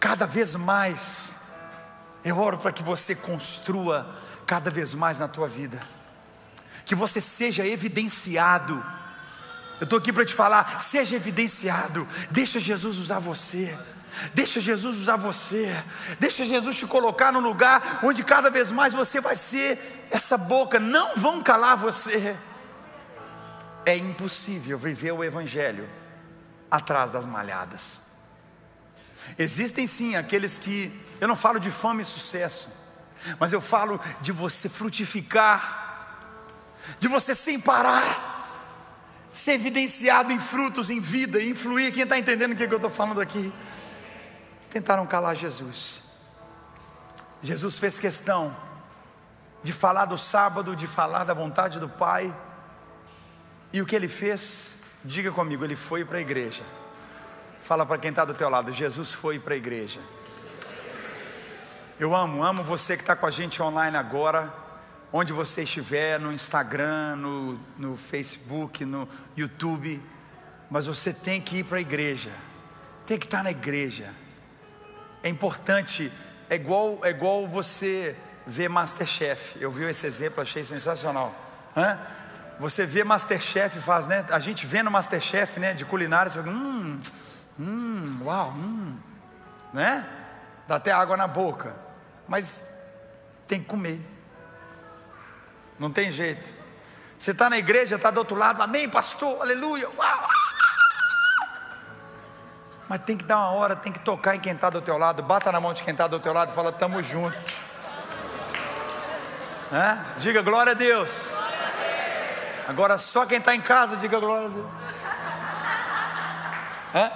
cada 0.00 0.26
vez 0.26 0.54
mais. 0.54 1.32
Eu 2.24 2.38
oro 2.38 2.56
para 2.56 2.72
que 2.72 2.82
você 2.82 3.14
construa 3.14 4.06
cada 4.46 4.70
vez 4.70 4.94
mais 4.94 5.18
na 5.18 5.28
tua 5.28 5.46
vida, 5.46 5.78
que 6.86 6.94
você 6.94 7.20
seja 7.20 7.66
evidenciado. 7.66 8.82
Eu 9.78 9.84
estou 9.84 9.98
aqui 9.98 10.14
para 10.14 10.24
te 10.24 10.32
falar, 10.32 10.80
seja 10.80 11.16
evidenciado, 11.16 12.08
deixa 12.30 12.58
Jesus 12.58 12.98
usar 12.98 13.18
você. 13.18 13.76
Deixa 14.32 14.60
Jesus 14.60 14.96
usar 14.96 15.16
você, 15.16 15.74
deixa 16.20 16.46
Jesus 16.46 16.78
te 16.78 16.86
colocar 16.86 17.32
no 17.32 17.40
lugar 17.40 17.98
onde 18.02 18.22
cada 18.22 18.48
vez 18.48 18.70
mais 18.70 18.94
você 18.94 19.20
vai 19.20 19.34
ser 19.34 20.06
essa 20.08 20.38
boca, 20.38 20.78
não 20.78 21.16
vão 21.16 21.42
calar 21.42 21.76
você. 21.76 22.34
É 23.86 23.96
impossível 23.96 24.78
viver 24.78 25.12
o 25.12 25.22
Evangelho 25.22 25.88
atrás 26.70 27.10
das 27.10 27.24
malhadas. 27.24 28.00
Existem 29.38 29.86
sim 29.86 30.16
aqueles 30.16 30.58
que, 30.58 30.92
eu 31.20 31.28
não 31.28 31.36
falo 31.36 31.58
de 31.58 31.70
fama 31.70 32.02
e 32.02 32.04
sucesso, 32.04 32.68
mas 33.38 33.52
eu 33.52 33.60
falo 33.60 34.00
de 34.20 34.32
você 34.32 34.68
frutificar, 34.68 35.82
de 36.98 37.08
você 37.08 37.34
sem 37.34 37.58
parar, 37.58 38.34
ser 39.32 39.52
evidenciado 39.52 40.30
em 40.30 40.38
frutos, 40.38 40.90
em 40.90 41.00
vida, 41.00 41.42
influir. 41.42 41.92
Quem 41.92 42.02
está 42.02 42.18
entendendo 42.18 42.52
o 42.52 42.56
que, 42.56 42.66
que 42.66 42.72
eu 42.72 42.78
estou 42.78 42.90
falando 42.90 43.20
aqui? 43.20 43.52
Tentaram 44.70 45.06
calar 45.06 45.34
Jesus. 45.34 46.02
Jesus 47.42 47.78
fez 47.78 47.98
questão 47.98 48.54
de 49.62 49.72
falar 49.72 50.04
do 50.04 50.18
sábado, 50.18 50.76
de 50.76 50.86
falar 50.86 51.24
da 51.24 51.34
vontade 51.34 51.78
do 51.78 51.88
Pai. 51.88 52.34
E 53.74 53.82
o 53.82 53.86
que 53.86 53.96
ele 53.96 54.06
fez? 54.06 54.76
Diga 55.04 55.32
comigo, 55.32 55.64
ele 55.64 55.74
foi 55.74 56.04
para 56.04 56.18
a 56.18 56.20
igreja. 56.20 56.62
Fala 57.60 57.84
para 57.84 57.98
quem 57.98 58.10
está 58.10 58.24
do 58.24 58.32
teu 58.32 58.48
lado, 58.48 58.72
Jesus 58.72 59.12
foi 59.12 59.40
para 59.40 59.54
a 59.54 59.56
igreja. 59.56 59.98
Eu 61.98 62.14
amo, 62.14 62.44
amo 62.44 62.62
você 62.62 62.96
que 62.96 63.02
está 63.02 63.16
com 63.16 63.26
a 63.26 63.32
gente 63.32 63.60
online 63.60 63.96
agora, 63.96 64.54
onde 65.12 65.32
você 65.32 65.64
estiver, 65.64 66.20
no 66.20 66.32
Instagram, 66.32 67.16
no, 67.16 67.58
no 67.76 67.96
Facebook, 67.96 68.84
no 68.84 69.08
YouTube, 69.36 70.00
mas 70.70 70.86
você 70.86 71.12
tem 71.12 71.40
que 71.40 71.56
ir 71.56 71.64
para 71.64 71.78
a 71.78 71.80
igreja, 71.80 72.30
tem 73.04 73.18
que 73.18 73.26
estar 73.26 73.38
tá 73.38 73.42
na 73.42 73.50
igreja. 73.50 74.08
É 75.20 75.28
importante, 75.28 76.12
é 76.48 76.54
igual, 76.54 77.00
é 77.02 77.10
igual 77.10 77.44
você 77.48 78.14
ver 78.46 78.68
Masterchef. 78.68 79.60
Eu 79.60 79.72
vi 79.72 79.82
esse 79.82 80.06
exemplo, 80.06 80.40
achei 80.40 80.62
sensacional. 80.62 81.34
Hã? 81.76 81.98
Você 82.58 82.86
vê 82.86 83.02
Masterchef, 83.02 83.80
faz, 83.80 84.06
né? 84.06 84.24
A 84.30 84.38
gente 84.38 84.66
vê 84.66 84.82
no 84.82 84.90
Masterchef, 84.90 85.58
né? 85.58 85.74
De 85.74 85.84
culinária, 85.84 86.30
você 86.30 86.42
fala, 86.42 86.52
hum, 86.52 87.00
hum, 87.58 88.10
uau, 88.22 88.50
hum, 88.50 88.96
né? 89.72 90.06
Dá 90.66 90.76
até 90.76 90.92
água 90.92 91.16
na 91.16 91.26
boca. 91.26 91.74
Mas 92.28 92.68
tem 93.46 93.60
que 93.60 93.66
comer. 93.66 94.00
Não 95.78 95.90
tem 95.90 96.12
jeito. 96.12 96.54
Você 97.18 97.32
está 97.32 97.50
na 97.50 97.58
igreja, 97.58 97.96
está 97.96 98.10
do 98.10 98.18
outro 98.18 98.36
lado, 98.36 98.62
amém, 98.62 98.88
pastor, 98.88 99.40
aleluia. 99.40 99.88
Uau, 99.88 100.28
Mas 102.88 103.00
tem 103.00 103.16
que 103.16 103.24
dar 103.24 103.38
uma 103.38 103.50
hora, 103.50 103.74
tem 103.74 103.92
que 103.92 104.00
tocar 104.00 104.36
em 104.36 104.40
quem 104.40 104.52
está 104.52 104.70
do 104.70 104.80
teu 104.80 104.96
lado, 104.96 105.22
bata 105.22 105.50
na 105.50 105.60
mão 105.60 105.72
de 105.72 105.82
quem 105.82 105.92
está 105.92 106.06
do 106.06 106.20
teu 106.20 106.32
lado 106.32 106.52
e 106.52 106.54
fala, 106.54 106.70
estamos 106.70 107.06
juntos. 107.06 107.38
É? 109.72 110.20
Diga 110.20 110.42
glória 110.42 110.72
a 110.72 110.74
Deus. 110.74 111.34
Agora 112.68 112.98
só 112.98 113.26
quem 113.26 113.38
está 113.38 113.54
em 113.54 113.60
casa, 113.60 113.96
diga 113.96 114.18
glória 114.18 114.46
a 114.46 114.50
Deus. 114.50 114.70
É? 116.94 117.10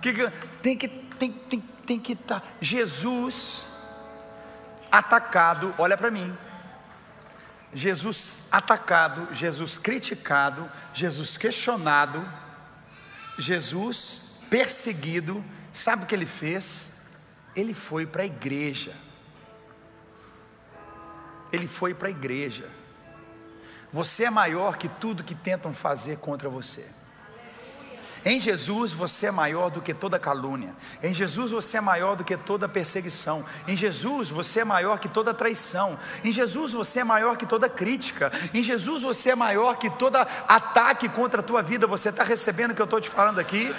Que, 0.00 0.30
tem 0.60 0.76
que 0.76 1.02
tem, 1.22 1.30
tem, 1.30 1.60
tem 1.60 2.00
que 2.00 2.12
estar. 2.14 2.40
Tá. 2.40 2.46
Jesus 2.60 3.64
atacado, 4.90 5.72
olha 5.78 5.96
para 5.96 6.10
mim. 6.10 6.36
Jesus 7.72 8.48
atacado, 8.50 9.32
Jesus 9.32 9.78
criticado, 9.78 10.68
Jesus 10.92 11.36
questionado, 11.36 12.26
Jesus 13.38 14.40
perseguido. 14.50 15.44
Sabe 15.72 16.02
o 16.02 16.06
que 16.06 16.14
ele 16.14 16.26
fez? 16.26 17.06
Ele 17.54 17.72
foi 17.72 18.04
para 18.04 18.22
a 18.22 18.26
igreja. 18.26 18.94
Ele 21.52 21.68
foi 21.68 21.94
para 21.94 22.08
a 22.08 22.10
igreja. 22.10 22.68
Você 23.92 24.24
é 24.24 24.30
maior 24.30 24.76
que 24.76 24.88
tudo 24.88 25.22
que 25.22 25.34
tentam 25.34 25.72
fazer 25.74 26.18
contra 26.18 26.48
você. 26.48 26.84
Em 28.24 28.38
Jesus 28.38 28.92
você 28.92 29.26
é 29.26 29.30
maior 29.32 29.68
do 29.68 29.82
que 29.82 29.92
toda 29.92 30.18
calúnia. 30.18 30.72
Em 31.02 31.12
Jesus 31.12 31.50
você 31.50 31.78
é 31.78 31.80
maior 31.80 32.16
do 32.16 32.22
que 32.22 32.36
toda 32.36 32.68
perseguição. 32.68 33.44
Em 33.66 33.76
Jesus 33.76 34.28
você 34.28 34.60
é 34.60 34.64
maior 34.64 34.98
que 35.00 35.08
toda 35.08 35.34
traição. 35.34 35.98
Em 36.22 36.32
Jesus 36.32 36.72
você 36.72 37.00
é 37.00 37.04
maior 37.04 37.36
que 37.36 37.44
toda 37.44 37.68
crítica. 37.68 38.32
Em 38.54 38.62
Jesus 38.62 39.02
você 39.02 39.30
é 39.30 39.34
maior 39.34 39.76
que 39.76 39.90
todo 39.90 40.16
ataque 40.16 41.08
contra 41.08 41.40
a 41.40 41.42
tua 41.42 41.62
vida. 41.62 41.86
Você 41.88 42.10
está 42.10 42.22
recebendo 42.22 42.70
o 42.70 42.74
que 42.74 42.80
eu 42.80 42.84
estou 42.84 43.00
te 43.00 43.10
falando 43.10 43.40
aqui? 43.40 43.74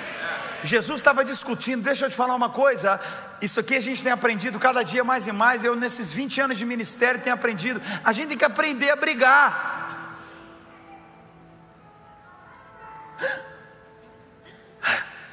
Jesus 0.61 0.99
estava 0.99 1.23
discutindo, 1.23 1.83
deixa 1.83 2.05
eu 2.05 2.09
te 2.09 2.15
falar 2.15 2.35
uma 2.35 2.49
coisa. 2.49 2.99
Isso 3.41 3.59
aqui 3.59 3.75
a 3.75 3.81
gente 3.81 4.03
tem 4.03 4.11
aprendido 4.11 4.59
cada 4.59 4.83
dia 4.83 5.03
mais 5.03 5.25
e 5.25 5.31
mais. 5.31 5.63
Eu, 5.63 5.75
nesses 5.75 6.11
20 6.11 6.41
anos 6.41 6.57
de 6.57 6.65
ministério, 6.65 7.21
tenho 7.21 7.33
aprendido. 7.33 7.81
A 8.03 8.11
gente 8.11 8.29
tem 8.29 8.37
que 8.37 8.45
aprender 8.45 8.89
a 8.89 8.95
brigar. 8.95 9.82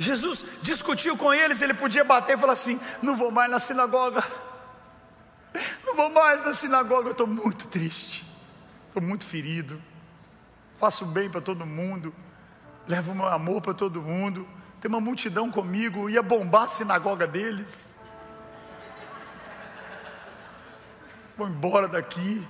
Jesus 0.00 0.46
discutiu 0.62 1.14
com 1.14 1.32
eles, 1.32 1.60
ele 1.60 1.74
podia 1.74 2.02
bater 2.02 2.34
e 2.34 2.40
falar 2.40 2.54
assim: 2.54 2.80
não 3.02 3.14
vou 3.14 3.30
mais 3.30 3.50
na 3.50 3.58
sinagoga, 3.58 4.24
não 5.84 5.94
vou 5.94 6.08
mais 6.10 6.42
na 6.42 6.54
sinagoga, 6.54 7.08
eu 7.08 7.12
estou 7.12 7.26
muito 7.26 7.66
triste, 7.68 8.24
estou 8.88 9.02
muito 9.02 9.26
ferido, 9.26 9.80
faço 10.74 11.04
bem 11.04 11.28
para 11.28 11.42
todo 11.42 11.66
mundo, 11.66 12.14
levo 12.88 13.14
meu 13.14 13.28
amor 13.28 13.60
para 13.60 13.74
todo 13.74 14.00
mundo, 14.00 14.48
tem 14.80 14.88
uma 14.88 15.02
multidão 15.02 15.50
comigo, 15.50 16.08
ia 16.08 16.22
bombar 16.22 16.62
a 16.62 16.68
sinagoga 16.68 17.26
deles, 17.26 17.94
vou 21.36 21.46
embora 21.46 21.86
daqui, 21.86 22.42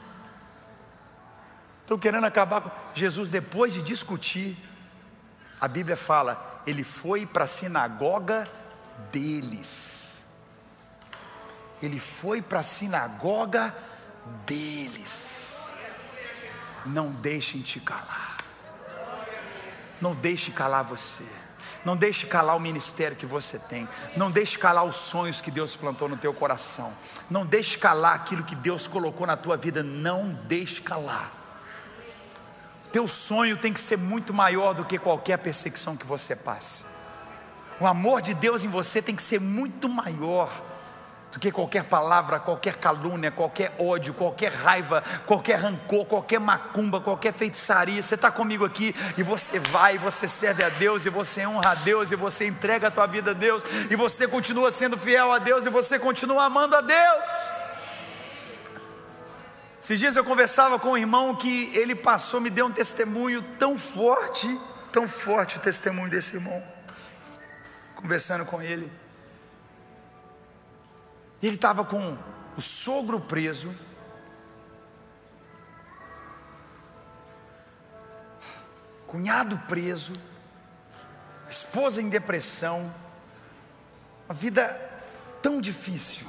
estão 1.81 1.99
querendo 1.99 2.27
acabar 2.27 2.61
com. 2.61 2.71
Jesus, 2.95 3.29
depois 3.29 3.75
de 3.75 3.83
discutir, 3.83 4.57
a 5.61 5.67
Bíblia 5.67 5.97
fala, 5.97 6.50
ele 6.67 6.85
foi 6.85 7.27
para 7.27 7.45
a 7.45 7.47
sinagoga 7.47 8.47
deles. 9.11 10.25
Ele 11.83 11.99
foi 11.99 12.43
para 12.43 12.61
a 12.61 12.63
sinagoga 12.63 13.75
deles. 14.47 15.71
Não 16.85 17.11
deixem 17.11 17.63
te 17.63 17.81
calar. 17.81 18.37
Não 20.01 20.15
deixe 20.15 20.51
calar 20.51 20.85
você. 20.85 21.25
Não 21.85 21.97
deixe 21.97 22.27
calar 22.27 22.57
o 22.57 22.61
ministério 22.61 23.17
que 23.17 23.25
você 23.25 23.59
tem. 23.59 23.89
Não 24.17 24.31
deixe 24.31 24.59
calar 24.59 24.85
os 24.85 24.97
sonhos 24.97 25.41
que 25.41 25.51
Deus 25.51 25.77
plantou 25.77 26.09
no 26.09 26.17
teu 26.17 26.35
coração. 26.35 26.93
Não 27.31 27.47
deixe 27.47 27.79
calar 27.79 28.15
aquilo 28.15 28.45
que 28.45 28.55
Deus 28.55 28.87
colocou 28.87 29.27
na 29.27 29.37
tua 29.37 29.57
vida. 29.57 29.83
Não 29.83 30.35
deixe 30.47 30.83
calar. 30.83 31.40
Teu 32.93 33.07
sonho 33.07 33.57
tem 33.57 33.73
que 33.73 33.81
ser 33.81 33.97
muito 33.97 34.35
maior 34.35 34.75
do 34.75 34.85
que 34.85 34.99
qualquer 34.99 35.39
perseguição 35.39 35.97
que 35.97 36.07
você 36.07 36.35
passe. 36.35 36.85
O 37.81 37.87
amor 37.87 38.21
de 38.21 38.35
Deus 38.35 38.65
em 38.65 38.69
você 38.69 39.01
tem 39.01 39.17
que 39.17 39.23
ser 39.23 39.41
muito 39.41 39.89
maior 39.89 40.51
do 41.33 41.39
que 41.39 41.53
qualquer 41.53 41.85
palavra, 41.85 42.41
qualquer 42.41 42.77
calúnia, 42.77 43.31
qualquer 43.31 43.75
ódio, 43.79 44.13
qualquer 44.13 44.53
raiva, 44.53 45.03
qualquer 45.25 45.61
rancor, 45.61 46.05
qualquer 46.05 46.41
macumba, 46.41 47.01
qualquer 47.01 47.33
feitiçaria. 47.33 48.03
Você 48.03 48.17
está 48.17 48.31
comigo 48.31 48.65
aqui 48.65 48.95
e 49.17 49.23
você 49.23 49.61
vai, 49.61 49.95
e 49.95 49.99
você 49.99 50.29
serve 50.29 50.65
a 50.65 50.69
Deus, 50.69 51.07
e 51.07 51.11
você 51.11 51.47
honra 51.47 51.71
a 51.71 51.75
Deus, 51.77 52.11
e 52.11 52.17
você 52.17 52.47
entrega 52.47 52.89
a 52.89 52.91
tua 52.91 53.07
vida 53.07 53.31
a 53.31 53.35
Deus, 53.35 53.63
e 53.89 53.95
você 53.95 54.27
continua 54.27 54.71
sendo 54.71 54.99
fiel 54.99 55.31
a 55.31 55.39
Deus, 55.39 55.65
e 55.67 55.71
você 55.71 55.99
continua 55.99 56.45
amando 56.45 56.75
a 56.75 56.81
Deus. 56.81 57.60
Esses 59.83 59.99
dias 59.99 60.15
eu 60.15 60.25
conversava 60.25 60.79
com 60.79 60.91
um 60.91 60.97
irmão 60.97 61.35
que 61.35 61.75
ele 61.75 61.95
passou, 61.95 62.39
me 62.39 62.51
deu 62.51 62.67
um 62.67 62.73
testemunho 62.73 63.43
tão 63.59 63.79
forte, 63.79 64.47
tão 64.93 65.09
forte 65.09 65.57
o 65.57 65.61
testemunho 65.61 66.11
desse 66.11 66.37
irmão. 66.37 66.63
Conversando 67.97 68.45
com 68.45 68.61
ele. 68.61 68.93
Ele 71.43 71.55
estava 71.55 71.83
com 71.83 72.17
o 72.59 72.61
sogro 72.61 73.21
preso. 73.21 73.75
Cunhado 79.07 79.57
preso. 79.67 80.13
Esposa 81.49 82.03
em 82.03 82.11
depressão. 82.11 82.95
Uma 84.29 84.35
vida 84.35 84.69
tão 85.41 85.59
difícil. 85.59 86.27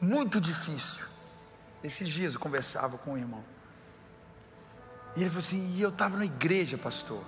Muito 0.00 0.40
difícil. 0.40 1.11
Esses 1.82 2.08
dias 2.08 2.34
eu 2.34 2.40
conversava 2.40 2.96
com 2.98 3.12
um 3.12 3.18
irmão. 3.18 3.42
E 5.16 5.20
ele 5.20 5.30
falou 5.30 5.40
assim: 5.40 5.74
e 5.76 5.82
eu 5.82 5.90
estava 5.90 6.16
na 6.16 6.24
igreja, 6.24 6.78
pastor. 6.78 7.22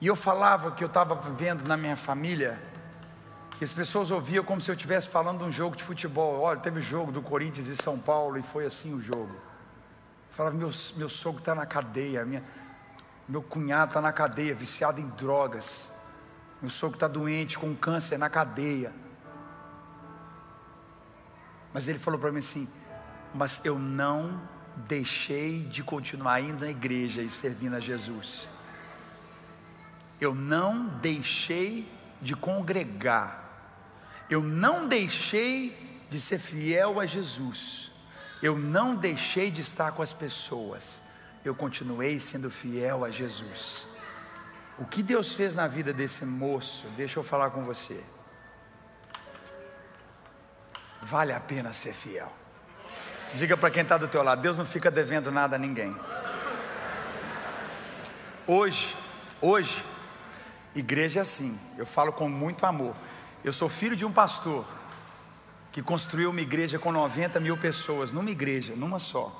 E 0.00 0.06
eu 0.06 0.16
falava 0.16 0.72
que 0.72 0.82
eu 0.82 0.88
estava 0.88 1.14
vivendo 1.14 1.66
na 1.66 1.76
minha 1.76 1.96
família. 1.96 2.60
E 3.60 3.64
as 3.64 3.72
pessoas 3.72 4.10
ouviam 4.10 4.42
como 4.44 4.60
se 4.60 4.70
eu 4.70 4.74
estivesse 4.74 5.08
falando 5.08 5.44
um 5.44 5.50
jogo 5.50 5.76
de 5.76 5.84
futebol. 5.84 6.40
Olha, 6.40 6.58
teve 6.58 6.80
jogo 6.80 7.12
do 7.12 7.22
Corinthians 7.22 7.68
e 7.68 7.76
São 7.76 7.98
Paulo 7.98 8.36
e 8.36 8.42
foi 8.42 8.66
assim 8.66 8.92
o 8.94 9.00
jogo. 9.00 9.32
Eu 9.32 10.32
falava: 10.32 10.56
meu, 10.56 10.70
meu 10.96 11.08
sogro 11.08 11.40
está 11.40 11.54
na 11.54 11.64
cadeia, 11.64 12.24
minha, 12.24 12.42
meu 13.28 13.42
cunhado 13.42 13.90
está 13.90 14.00
na 14.00 14.12
cadeia, 14.12 14.54
viciado 14.54 15.00
em 15.00 15.08
drogas. 15.10 15.90
Meu 16.60 16.70
sogro 16.70 16.96
está 16.96 17.08
doente 17.08 17.58
com 17.58 17.74
câncer 17.74 18.18
na 18.18 18.28
cadeia. 18.28 18.92
Mas 21.72 21.88
ele 21.88 21.98
falou 21.98 22.20
para 22.20 22.30
mim 22.30 22.40
assim: 22.40 22.68
mas 23.34 23.60
eu 23.64 23.78
não 23.78 24.40
deixei 24.76 25.62
de 25.64 25.82
continuar 25.82 26.40
indo 26.40 26.64
na 26.64 26.70
igreja 26.70 27.22
e 27.22 27.28
servindo 27.28 27.76
a 27.76 27.80
Jesus. 27.80 28.48
Eu 30.20 30.34
não 30.34 30.86
deixei 31.00 31.90
de 32.20 32.36
congregar. 32.36 33.42
Eu 34.30 34.42
não 34.42 34.86
deixei 34.86 36.04
de 36.08 36.20
ser 36.20 36.38
fiel 36.38 37.00
a 37.00 37.06
Jesus. 37.06 37.90
Eu 38.42 38.58
não 38.58 38.94
deixei 38.94 39.50
de 39.50 39.60
estar 39.60 39.92
com 39.92 40.02
as 40.02 40.12
pessoas. 40.12 41.00
eu 41.44 41.56
continuei 41.56 42.20
sendo 42.20 42.48
fiel 42.48 43.04
a 43.04 43.10
Jesus. 43.10 43.84
O 44.78 44.84
que 44.84 45.02
Deus 45.02 45.32
fez 45.34 45.56
na 45.56 45.66
vida 45.66 45.92
desse 45.92 46.24
moço, 46.24 46.86
deixa 46.96 47.18
eu 47.18 47.24
falar 47.24 47.50
com 47.50 47.64
você. 47.64 48.00
Vale 51.02 51.32
a 51.32 51.40
pena 51.40 51.72
ser 51.72 51.92
fiel. 51.92 52.32
Diga 53.34 53.56
para 53.56 53.70
quem 53.70 53.82
está 53.82 53.96
do 53.96 54.06
teu 54.08 54.22
lado, 54.22 54.42
Deus 54.42 54.58
não 54.58 54.66
fica 54.66 54.90
devendo 54.90 55.32
nada 55.32 55.56
a 55.56 55.58
ninguém. 55.58 55.96
Hoje, 58.46 58.94
hoje, 59.40 59.82
igreja 60.74 61.20
é 61.20 61.22
assim, 61.22 61.58
eu 61.78 61.86
falo 61.86 62.12
com 62.12 62.28
muito 62.28 62.66
amor. 62.66 62.94
Eu 63.42 63.52
sou 63.52 63.70
filho 63.70 63.96
de 63.96 64.04
um 64.04 64.12
pastor 64.12 64.66
que 65.70 65.80
construiu 65.80 66.30
uma 66.30 66.42
igreja 66.42 66.78
com 66.78 66.92
90 66.92 67.40
mil 67.40 67.56
pessoas, 67.56 68.12
numa 68.12 68.30
igreja, 68.30 68.74
numa 68.76 68.98
só, 68.98 69.32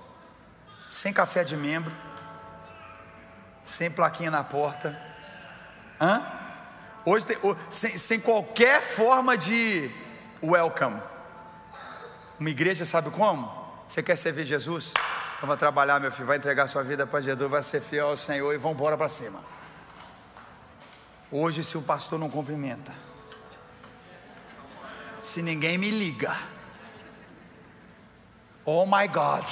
sem 0.91 1.13
café 1.13 1.45
de 1.45 1.55
membro, 1.55 1.93
sem 3.65 3.91
plaquinha 3.91 4.31
na 4.31 4.43
porta, 4.43 4.99
hã? 6.01 6.23
Hoje 7.05 7.27
tem, 7.27 7.37
sem, 7.69 7.99
sem 7.99 8.21
qualquer 8.21 8.81
forma 8.81 9.37
de 9.37 9.91
welcome. 10.43 11.01
Uma 12.41 12.49
igreja 12.49 12.87
sabe 12.87 13.11
como? 13.11 13.62
Você 13.93 14.03
quer 14.03 14.17
servir 14.17 14.47
Jesus? 14.47 14.95
Vai 15.43 15.55
trabalhar, 15.55 16.01
meu 16.01 16.11
filho, 16.11 16.27
vai 16.27 16.39
entregar 16.39 16.67
sua 16.67 16.83
vida 16.83 17.07
para 17.07 17.21
Jesus, 17.21 17.51
vai 17.51 17.63
ser 17.63 17.83
fiel 17.83 18.09
ao 18.09 18.17
Senhor 18.17 18.51
e 18.55 18.57
vamos 18.57 18.79
embora 18.79 18.97
para 18.97 19.07
cima. 19.07 19.39
Hoje, 21.31 21.63
se 21.63 21.77
o 21.77 21.83
pastor 21.83 22.19
não 22.19 22.31
cumprimenta, 22.31 22.91
se 25.23 25.43
ninguém 25.43 25.77
me 25.77 25.91
liga. 25.91 26.35
Oh 28.65 28.87
my 28.87 29.07
God. 29.09 29.47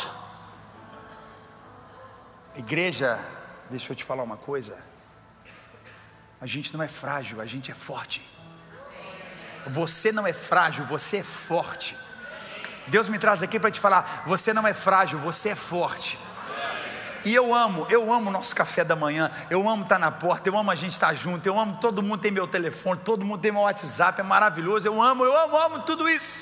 Igreja, 2.57 3.23
deixa 3.69 3.93
eu 3.93 3.97
te 3.97 4.05
falar 4.05 4.23
uma 4.23 4.39
coisa. 4.39 4.79
A 6.41 6.47
gente 6.47 6.73
não 6.73 6.83
é 6.83 6.89
frágil, 6.89 7.43
a 7.43 7.47
gente 7.47 7.71
é 7.71 7.75
forte. 7.75 8.27
Você 9.67 10.11
não 10.11 10.27
é 10.27 10.33
frágil, 10.33 10.87
você 10.87 11.19
é 11.19 11.23
forte. 11.23 11.95
Deus 12.91 13.09
me 13.09 13.19
traz 13.19 13.43
aqui 13.43 13.59
para 13.59 13.71
te 13.71 13.81
falar: 13.81 14.25
você 14.27 14.53
não 14.53 14.67
é 14.67 14.75
frágil, 14.75 15.19
você 15.19 15.51
é 15.51 15.55
forte. 15.55 16.19
E 17.25 17.35
eu 17.35 17.55
amo, 17.55 17.87
eu 17.91 18.13
amo 18.13 18.31
o 18.31 18.33
nosso 18.33 18.55
café 18.55 18.83
da 18.83 18.97
manhã, 18.97 19.31
eu 19.51 19.69
amo 19.69 19.83
estar 19.83 19.99
na 19.99 20.11
porta, 20.11 20.49
eu 20.49 20.57
amo 20.57 20.71
a 20.71 20.75
gente 20.75 20.93
estar 20.93 21.15
junto, 21.15 21.47
eu 21.47 21.59
amo 21.59 21.77
todo 21.79 22.03
mundo 22.03 22.19
tem 22.19 22.31
meu 22.31 22.47
telefone, 22.47 22.99
todo 23.05 23.25
mundo 23.27 23.41
tem 23.41 23.53
meu 23.53 23.61
WhatsApp, 23.61 24.21
é 24.21 24.25
maravilhoso, 24.25 24.89
eu 24.89 25.01
amo, 25.01 25.25
eu 25.25 25.37
amo, 25.37 25.55
eu 25.55 25.63
amo 25.63 25.79
tudo 25.81 26.09
isso. 26.09 26.37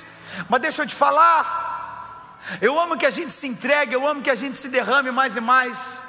Mas 0.49 0.61
deixa 0.61 0.83
eu 0.83 0.87
te 0.87 0.95
falar, 0.95 2.39
eu 2.61 2.81
amo 2.81 2.97
que 2.97 3.07
a 3.07 3.11
gente 3.11 3.33
se 3.33 3.47
entregue, 3.47 3.93
eu 3.93 4.07
amo 4.07 4.23
que 4.23 4.31
a 4.31 4.37
gente 4.37 4.57
se 4.57 4.69
derrame 4.69 5.11
mais 5.11 5.37
e 5.37 5.41
mais. 5.41 6.01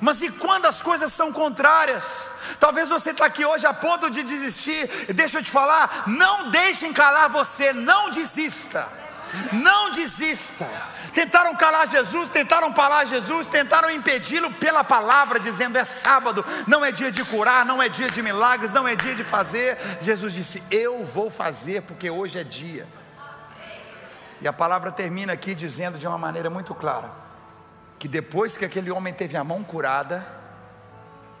Mas 0.00 0.22
e 0.22 0.30
quando 0.30 0.66
as 0.66 0.80
coisas 0.80 1.12
são 1.12 1.32
contrárias? 1.32 2.30
Talvez 2.58 2.88
você 2.88 3.10
está 3.10 3.26
aqui 3.26 3.44
hoje 3.44 3.66
a 3.66 3.74
ponto 3.74 4.10
de 4.10 4.22
desistir. 4.22 5.12
Deixa 5.14 5.38
eu 5.38 5.42
te 5.42 5.50
falar, 5.50 6.04
não 6.06 6.50
deixem 6.50 6.92
calar 6.92 7.28
você, 7.28 7.72
não 7.72 8.10
desista. 8.10 8.86
Não 9.52 9.90
desista. 9.90 10.68
Tentaram 11.14 11.54
calar 11.56 11.88
Jesus, 11.88 12.30
tentaram 12.30 12.72
parar 12.72 13.04
Jesus, 13.04 13.46
tentaram 13.46 13.90
impedi-lo 13.90 14.50
pela 14.52 14.84
palavra, 14.84 15.40
dizendo: 15.40 15.76
é 15.76 15.84
sábado, 15.84 16.44
não 16.66 16.84
é 16.84 16.92
dia 16.92 17.10
de 17.10 17.24
curar, 17.24 17.64
não 17.64 17.82
é 17.82 17.88
dia 17.88 18.08
de 18.08 18.22
milagres, 18.22 18.72
não 18.72 18.86
é 18.86 18.94
dia 18.94 19.14
de 19.14 19.24
fazer. 19.24 19.76
Jesus 20.00 20.32
disse: 20.32 20.62
Eu 20.70 21.04
vou 21.04 21.30
fazer, 21.30 21.82
porque 21.82 22.10
hoje 22.10 22.38
é 22.38 22.44
dia. 22.44 22.86
E 24.40 24.48
a 24.48 24.52
palavra 24.52 24.90
termina 24.90 25.32
aqui 25.32 25.54
dizendo 25.54 25.98
de 25.98 26.06
uma 26.06 26.18
maneira 26.18 26.48
muito 26.48 26.74
clara: 26.74 27.10
que 27.98 28.08
depois 28.08 28.56
que 28.56 28.64
aquele 28.64 28.90
homem 28.90 29.12
teve 29.12 29.36
a 29.36 29.44
mão 29.44 29.62
curada, 29.62 30.26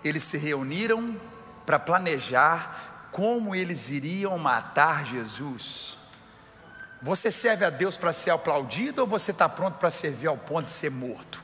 eles 0.04 0.24
se 0.24 0.36
reuniram 0.36 1.16
para 1.64 1.78
planejar 1.78 3.08
como 3.12 3.54
eles 3.54 3.88
iriam 3.88 4.36
matar 4.38 5.04
Jesus. 5.04 5.99
Você 7.02 7.30
serve 7.30 7.64
a 7.64 7.70
Deus 7.70 7.96
para 7.96 8.12
ser 8.12 8.30
aplaudido 8.30 9.02
ou 9.02 9.06
você 9.06 9.30
está 9.30 9.48
pronto 9.48 9.78
para 9.78 9.90
servir 9.90 10.26
ao 10.26 10.36
ponto 10.36 10.66
de 10.66 10.72
ser 10.72 10.90
morto? 10.90 11.42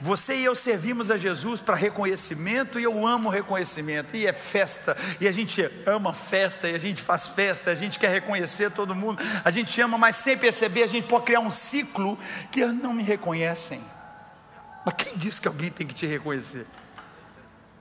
Você 0.00 0.36
e 0.36 0.44
eu 0.44 0.54
servimos 0.54 1.10
a 1.10 1.16
Jesus 1.16 1.60
para 1.60 1.74
reconhecimento 1.74 2.78
e 2.78 2.84
eu 2.84 3.06
amo 3.06 3.30
reconhecimento, 3.30 4.14
e 4.14 4.26
é 4.26 4.32
festa, 4.32 4.96
e 5.20 5.26
a 5.26 5.32
gente 5.32 5.62
ama 5.86 6.12
festa, 6.12 6.68
e 6.68 6.74
a 6.74 6.78
gente 6.78 7.00
faz 7.00 7.26
festa, 7.26 7.70
a 7.70 7.74
gente 7.74 7.98
quer 7.98 8.10
reconhecer 8.10 8.70
todo 8.70 8.94
mundo, 8.94 9.22
a 9.44 9.50
gente 9.50 9.80
ama, 9.80 9.96
mas 9.96 10.16
sem 10.16 10.36
perceber, 10.36 10.82
a 10.82 10.86
gente 10.86 11.08
pode 11.08 11.24
criar 11.24 11.40
um 11.40 11.50
ciclo 11.50 12.18
que 12.50 12.64
não 12.66 12.92
me 12.92 13.02
reconhecem. 13.02 13.82
Mas 14.84 14.94
quem 14.98 15.16
disse 15.16 15.40
que 15.40 15.48
alguém 15.48 15.70
tem 15.70 15.86
que 15.86 15.94
te 15.94 16.06
reconhecer? 16.06 16.66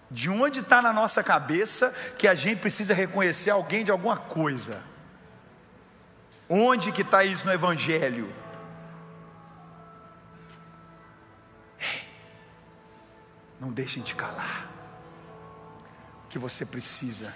De 0.09 0.29
onde 0.29 0.59
está 0.59 0.81
na 0.81 0.93
nossa 0.93 1.21
cabeça 1.21 1.93
que 2.17 2.27
a 2.27 2.35
gente 2.35 2.59
precisa 2.59 2.93
reconhecer 2.93 3.49
alguém 3.49 3.83
de 3.83 3.91
alguma 3.91 4.15
coisa? 4.15 4.94
Onde 6.49 6.91
que 6.91 7.01
está 7.01 7.23
isso 7.23 7.45
no 7.45 7.53
Evangelho? 7.53 8.34
Não 13.60 13.71
deixem 13.71 14.03
de 14.03 14.13
calar. 14.13 14.69
O 16.25 16.27
que 16.27 16.38
você 16.38 16.65
precisa, 16.65 17.34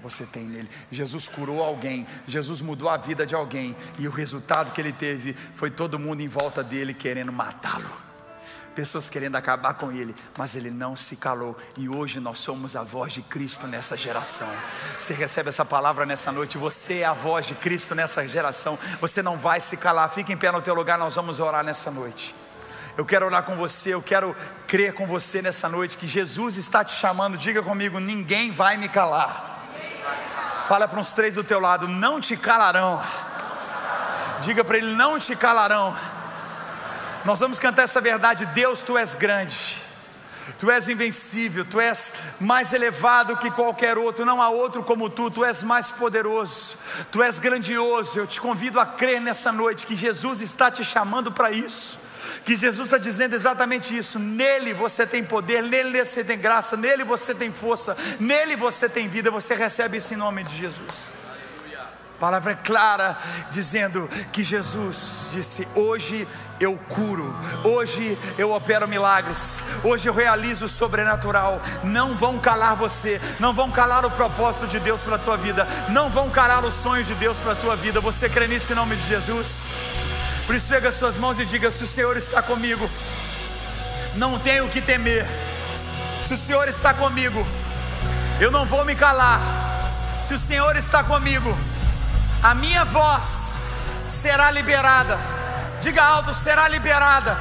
você 0.00 0.26
tem 0.26 0.44
nele. 0.44 0.68
Jesus 0.90 1.28
curou 1.28 1.62
alguém, 1.62 2.06
Jesus 2.26 2.60
mudou 2.60 2.88
a 2.88 2.96
vida 2.96 3.24
de 3.24 3.34
alguém, 3.34 3.74
e 3.98 4.06
o 4.06 4.10
resultado 4.10 4.72
que 4.72 4.80
ele 4.80 4.92
teve 4.92 5.34
foi 5.54 5.70
todo 5.70 5.98
mundo 5.98 6.20
em 6.20 6.28
volta 6.28 6.62
dele 6.62 6.92
querendo 6.92 7.32
matá-lo 7.32 8.11
pessoas 8.74 9.08
querendo 9.08 9.36
acabar 9.36 9.74
com 9.74 9.92
ele, 9.92 10.14
mas 10.36 10.54
ele 10.54 10.70
não 10.70 10.96
se 10.96 11.16
calou. 11.16 11.56
E 11.76 11.88
hoje 11.88 12.20
nós 12.20 12.38
somos 12.38 12.74
a 12.74 12.82
voz 12.82 13.12
de 13.12 13.22
Cristo 13.22 13.66
nessa 13.66 13.96
geração. 13.96 14.48
Você 14.98 15.14
recebe 15.14 15.48
essa 15.48 15.64
palavra 15.64 16.04
nessa 16.04 16.32
noite, 16.32 16.58
você 16.58 16.98
é 17.00 17.04
a 17.04 17.12
voz 17.12 17.46
de 17.46 17.54
Cristo 17.54 17.94
nessa 17.94 18.26
geração. 18.26 18.78
Você 19.00 19.22
não 19.22 19.36
vai 19.36 19.60
se 19.60 19.76
calar. 19.76 20.08
Fique 20.10 20.32
em 20.32 20.36
pé 20.36 20.50
no 20.50 20.62
teu 20.62 20.74
lugar, 20.74 20.98
nós 20.98 21.14
vamos 21.14 21.40
orar 21.40 21.64
nessa 21.64 21.90
noite. 21.90 22.34
Eu 22.96 23.06
quero 23.06 23.26
orar 23.26 23.42
com 23.42 23.56
você, 23.56 23.94
eu 23.94 24.02
quero 24.02 24.36
crer 24.66 24.92
com 24.92 25.06
você 25.06 25.40
nessa 25.40 25.68
noite 25.68 25.96
que 25.96 26.06
Jesus 26.06 26.56
está 26.56 26.84
te 26.84 26.94
chamando. 26.94 27.38
Diga 27.38 27.62
comigo, 27.62 27.98
ninguém 27.98 28.50
vai 28.50 28.76
me 28.76 28.88
calar. 28.88 29.50
Fala 30.68 30.86
para 30.86 31.00
uns 31.00 31.12
três 31.12 31.34
do 31.34 31.44
teu 31.44 31.58
lado, 31.58 31.88
não 31.88 32.20
te 32.20 32.36
calarão. 32.36 33.02
Diga 34.42 34.62
para 34.64 34.76
ele, 34.76 34.94
não 34.94 35.18
te 35.18 35.34
calarão. 35.36 35.96
Nós 37.24 37.40
vamos 37.40 37.58
cantar 37.58 37.82
essa 37.82 38.00
verdade: 38.00 38.46
Deus, 38.46 38.82
tu 38.82 38.96
és 38.98 39.14
grande. 39.14 39.80
Tu 40.58 40.70
és 40.70 40.88
invencível, 40.88 41.64
tu 41.64 41.80
és 41.80 42.12
mais 42.40 42.72
elevado 42.72 43.36
que 43.36 43.50
qualquer 43.50 43.96
outro, 43.96 44.24
não 44.24 44.42
há 44.42 44.48
outro 44.48 44.82
como 44.82 45.08
tu, 45.08 45.30
tu 45.30 45.44
és 45.44 45.62
mais 45.62 45.92
poderoso, 45.92 46.76
tu 47.12 47.22
és 47.22 47.38
grandioso. 47.38 48.18
Eu 48.18 48.26
te 48.26 48.40
convido 48.40 48.80
a 48.80 48.86
crer 48.86 49.20
nessa 49.20 49.52
noite 49.52 49.86
que 49.86 49.96
Jesus 49.96 50.40
está 50.40 50.68
te 50.68 50.84
chamando 50.84 51.30
para 51.30 51.52
isso, 51.52 51.96
que 52.44 52.56
Jesus 52.56 52.88
está 52.88 52.98
dizendo 52.98 53.34
exatamente 53.34 53.96
isso. 53.96 54.18
Nele 54.18 54.74
você 54.74 55.06
tem 55.06 55.24
poder, 55.24 55.62
nele 55.62 56.04
você 56.04 56.24
tem 56.24 56.38
graça, 56.38 56.76
nele 56.76 57.04
você 57.04 57.32
tem 57.32 57.52
força, 57.52 57.96
nele 58.18 58.56
você 58.56 58.88
tem 58.88 59.08
vida. 59.08 59.30
Você 59.30 59.54
recebe 59.54 59.98
isso 59.98 60.12
em 60.12 60.16
nome 60.16 60.42
de 60.42 60.58
Jesus 60.58 61.21
palavra 62.22 62.52
é 62.52 62.54
clara, 62.54 63.18
dizendo 63.50 64.08
que 64.30 64.44
Jesus 64.44 65.28
disse: 65.32 65.66
Hoje 65.74 66.28
eu 66.60 66.78
curo, 66.88 67.34
hoje 67.64 68.16
eu 68.38 68.52
opero 68.52 68.86
milagres, 68.86 69.60
hoje 69.82 70.08
eu 70.08 70.14
realizo 70.14 70.66
o 70.66 70.68
sobrenatural. 70.68 71.60
Não 71.82 72.14
vão 72.14 72.38
calar 72.38 72.76
você, 72.76 73.20
não 73.40 73.52
vão 73.52 73.72
calar 73.72 74.06
o 74.06 74.10
propósito 74.12 74.68
de 74.68 74.78
Deus 74.78 75.02
para 75.02 75.16
a 75.16 75.18
tua 75.18 75.36
vida, 75.36 75.66
não 75.88 76.08
vão 76.08 76.30
calar 76.30 76.64
os 76.64 76.74
sonhos 76.74 77.08
de 77.08 77.14
Deus 77.16 77.40
para 77.40 77.54
a 77.54 77.56
tua 77.56 77.74
vida. 77.74 78.00
Você 78.00 78.28
crê 78.28 78.46
nisso 78.46 78.72
em 78.72 78.76
nome 78.76 78.94
de 78.94 79.08
Jesus? 79.08 79.68
Por 80.46 80.54
isso, 80.54 80.68
pega 80.68 80.90
as 80.90 80.94
suas 80.94 81.18
mãos 81.18 81.40
e 81.40 81.44
diga: 81.44 81.72
Se 81.72 81.82
o 81.82 81.88
Senhor 81.88 82.16
está 82.16 82.40
comigo, 82.40 82.88
não 84.14 84.38
tenho 84.38 84.66
o 84.66 84.70
que 84.70 84.80
temer. 84.80 85.26
Se 86.24 86.34
o 86.34 86.38
Senhor 86.38 86.68
está 86.68 86.94
comigo, 86.94 87.44
eu 88.40 88.52
não 88.52 88.64
vou 88.64 88.84
me 88.84 88.94
calar. 88.94 89.40
Se 90.22 90.34
o 90.34 90.38
Senhor 90.38 90.76
está 90.76 91.02
comigo, 91.02 91.58
a 92.42 92.54
minha 92.54 92.84
voz 92.84 93.54
será 94.08 94.50
liberada. 94.50 95.18
Diga 95.80 96.02
alto: 96.02 96.34
será 96.34 96.68
liberada, 96.68 97.36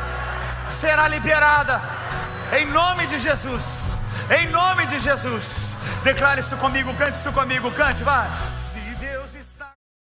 será 0.69 1.07
liberada, 1.07 1.81
em 2.57 2.65
nome 2.65 3.07
de 3.07 3.19
Jesus, 3.19 3.99
em 4.29 4.47
nome 4.49 4.85
de 4.87 4.99
Jesus. 4.99 5.75
Declare 6.03 6.39
isso 6.39 6.57
comigo, 6.57 6.93
cante 6.95 7.17
isso 7.17 7.31
comigo, 7.31 7.71
cante, 7.71 8.03
vai. 8.03 8.27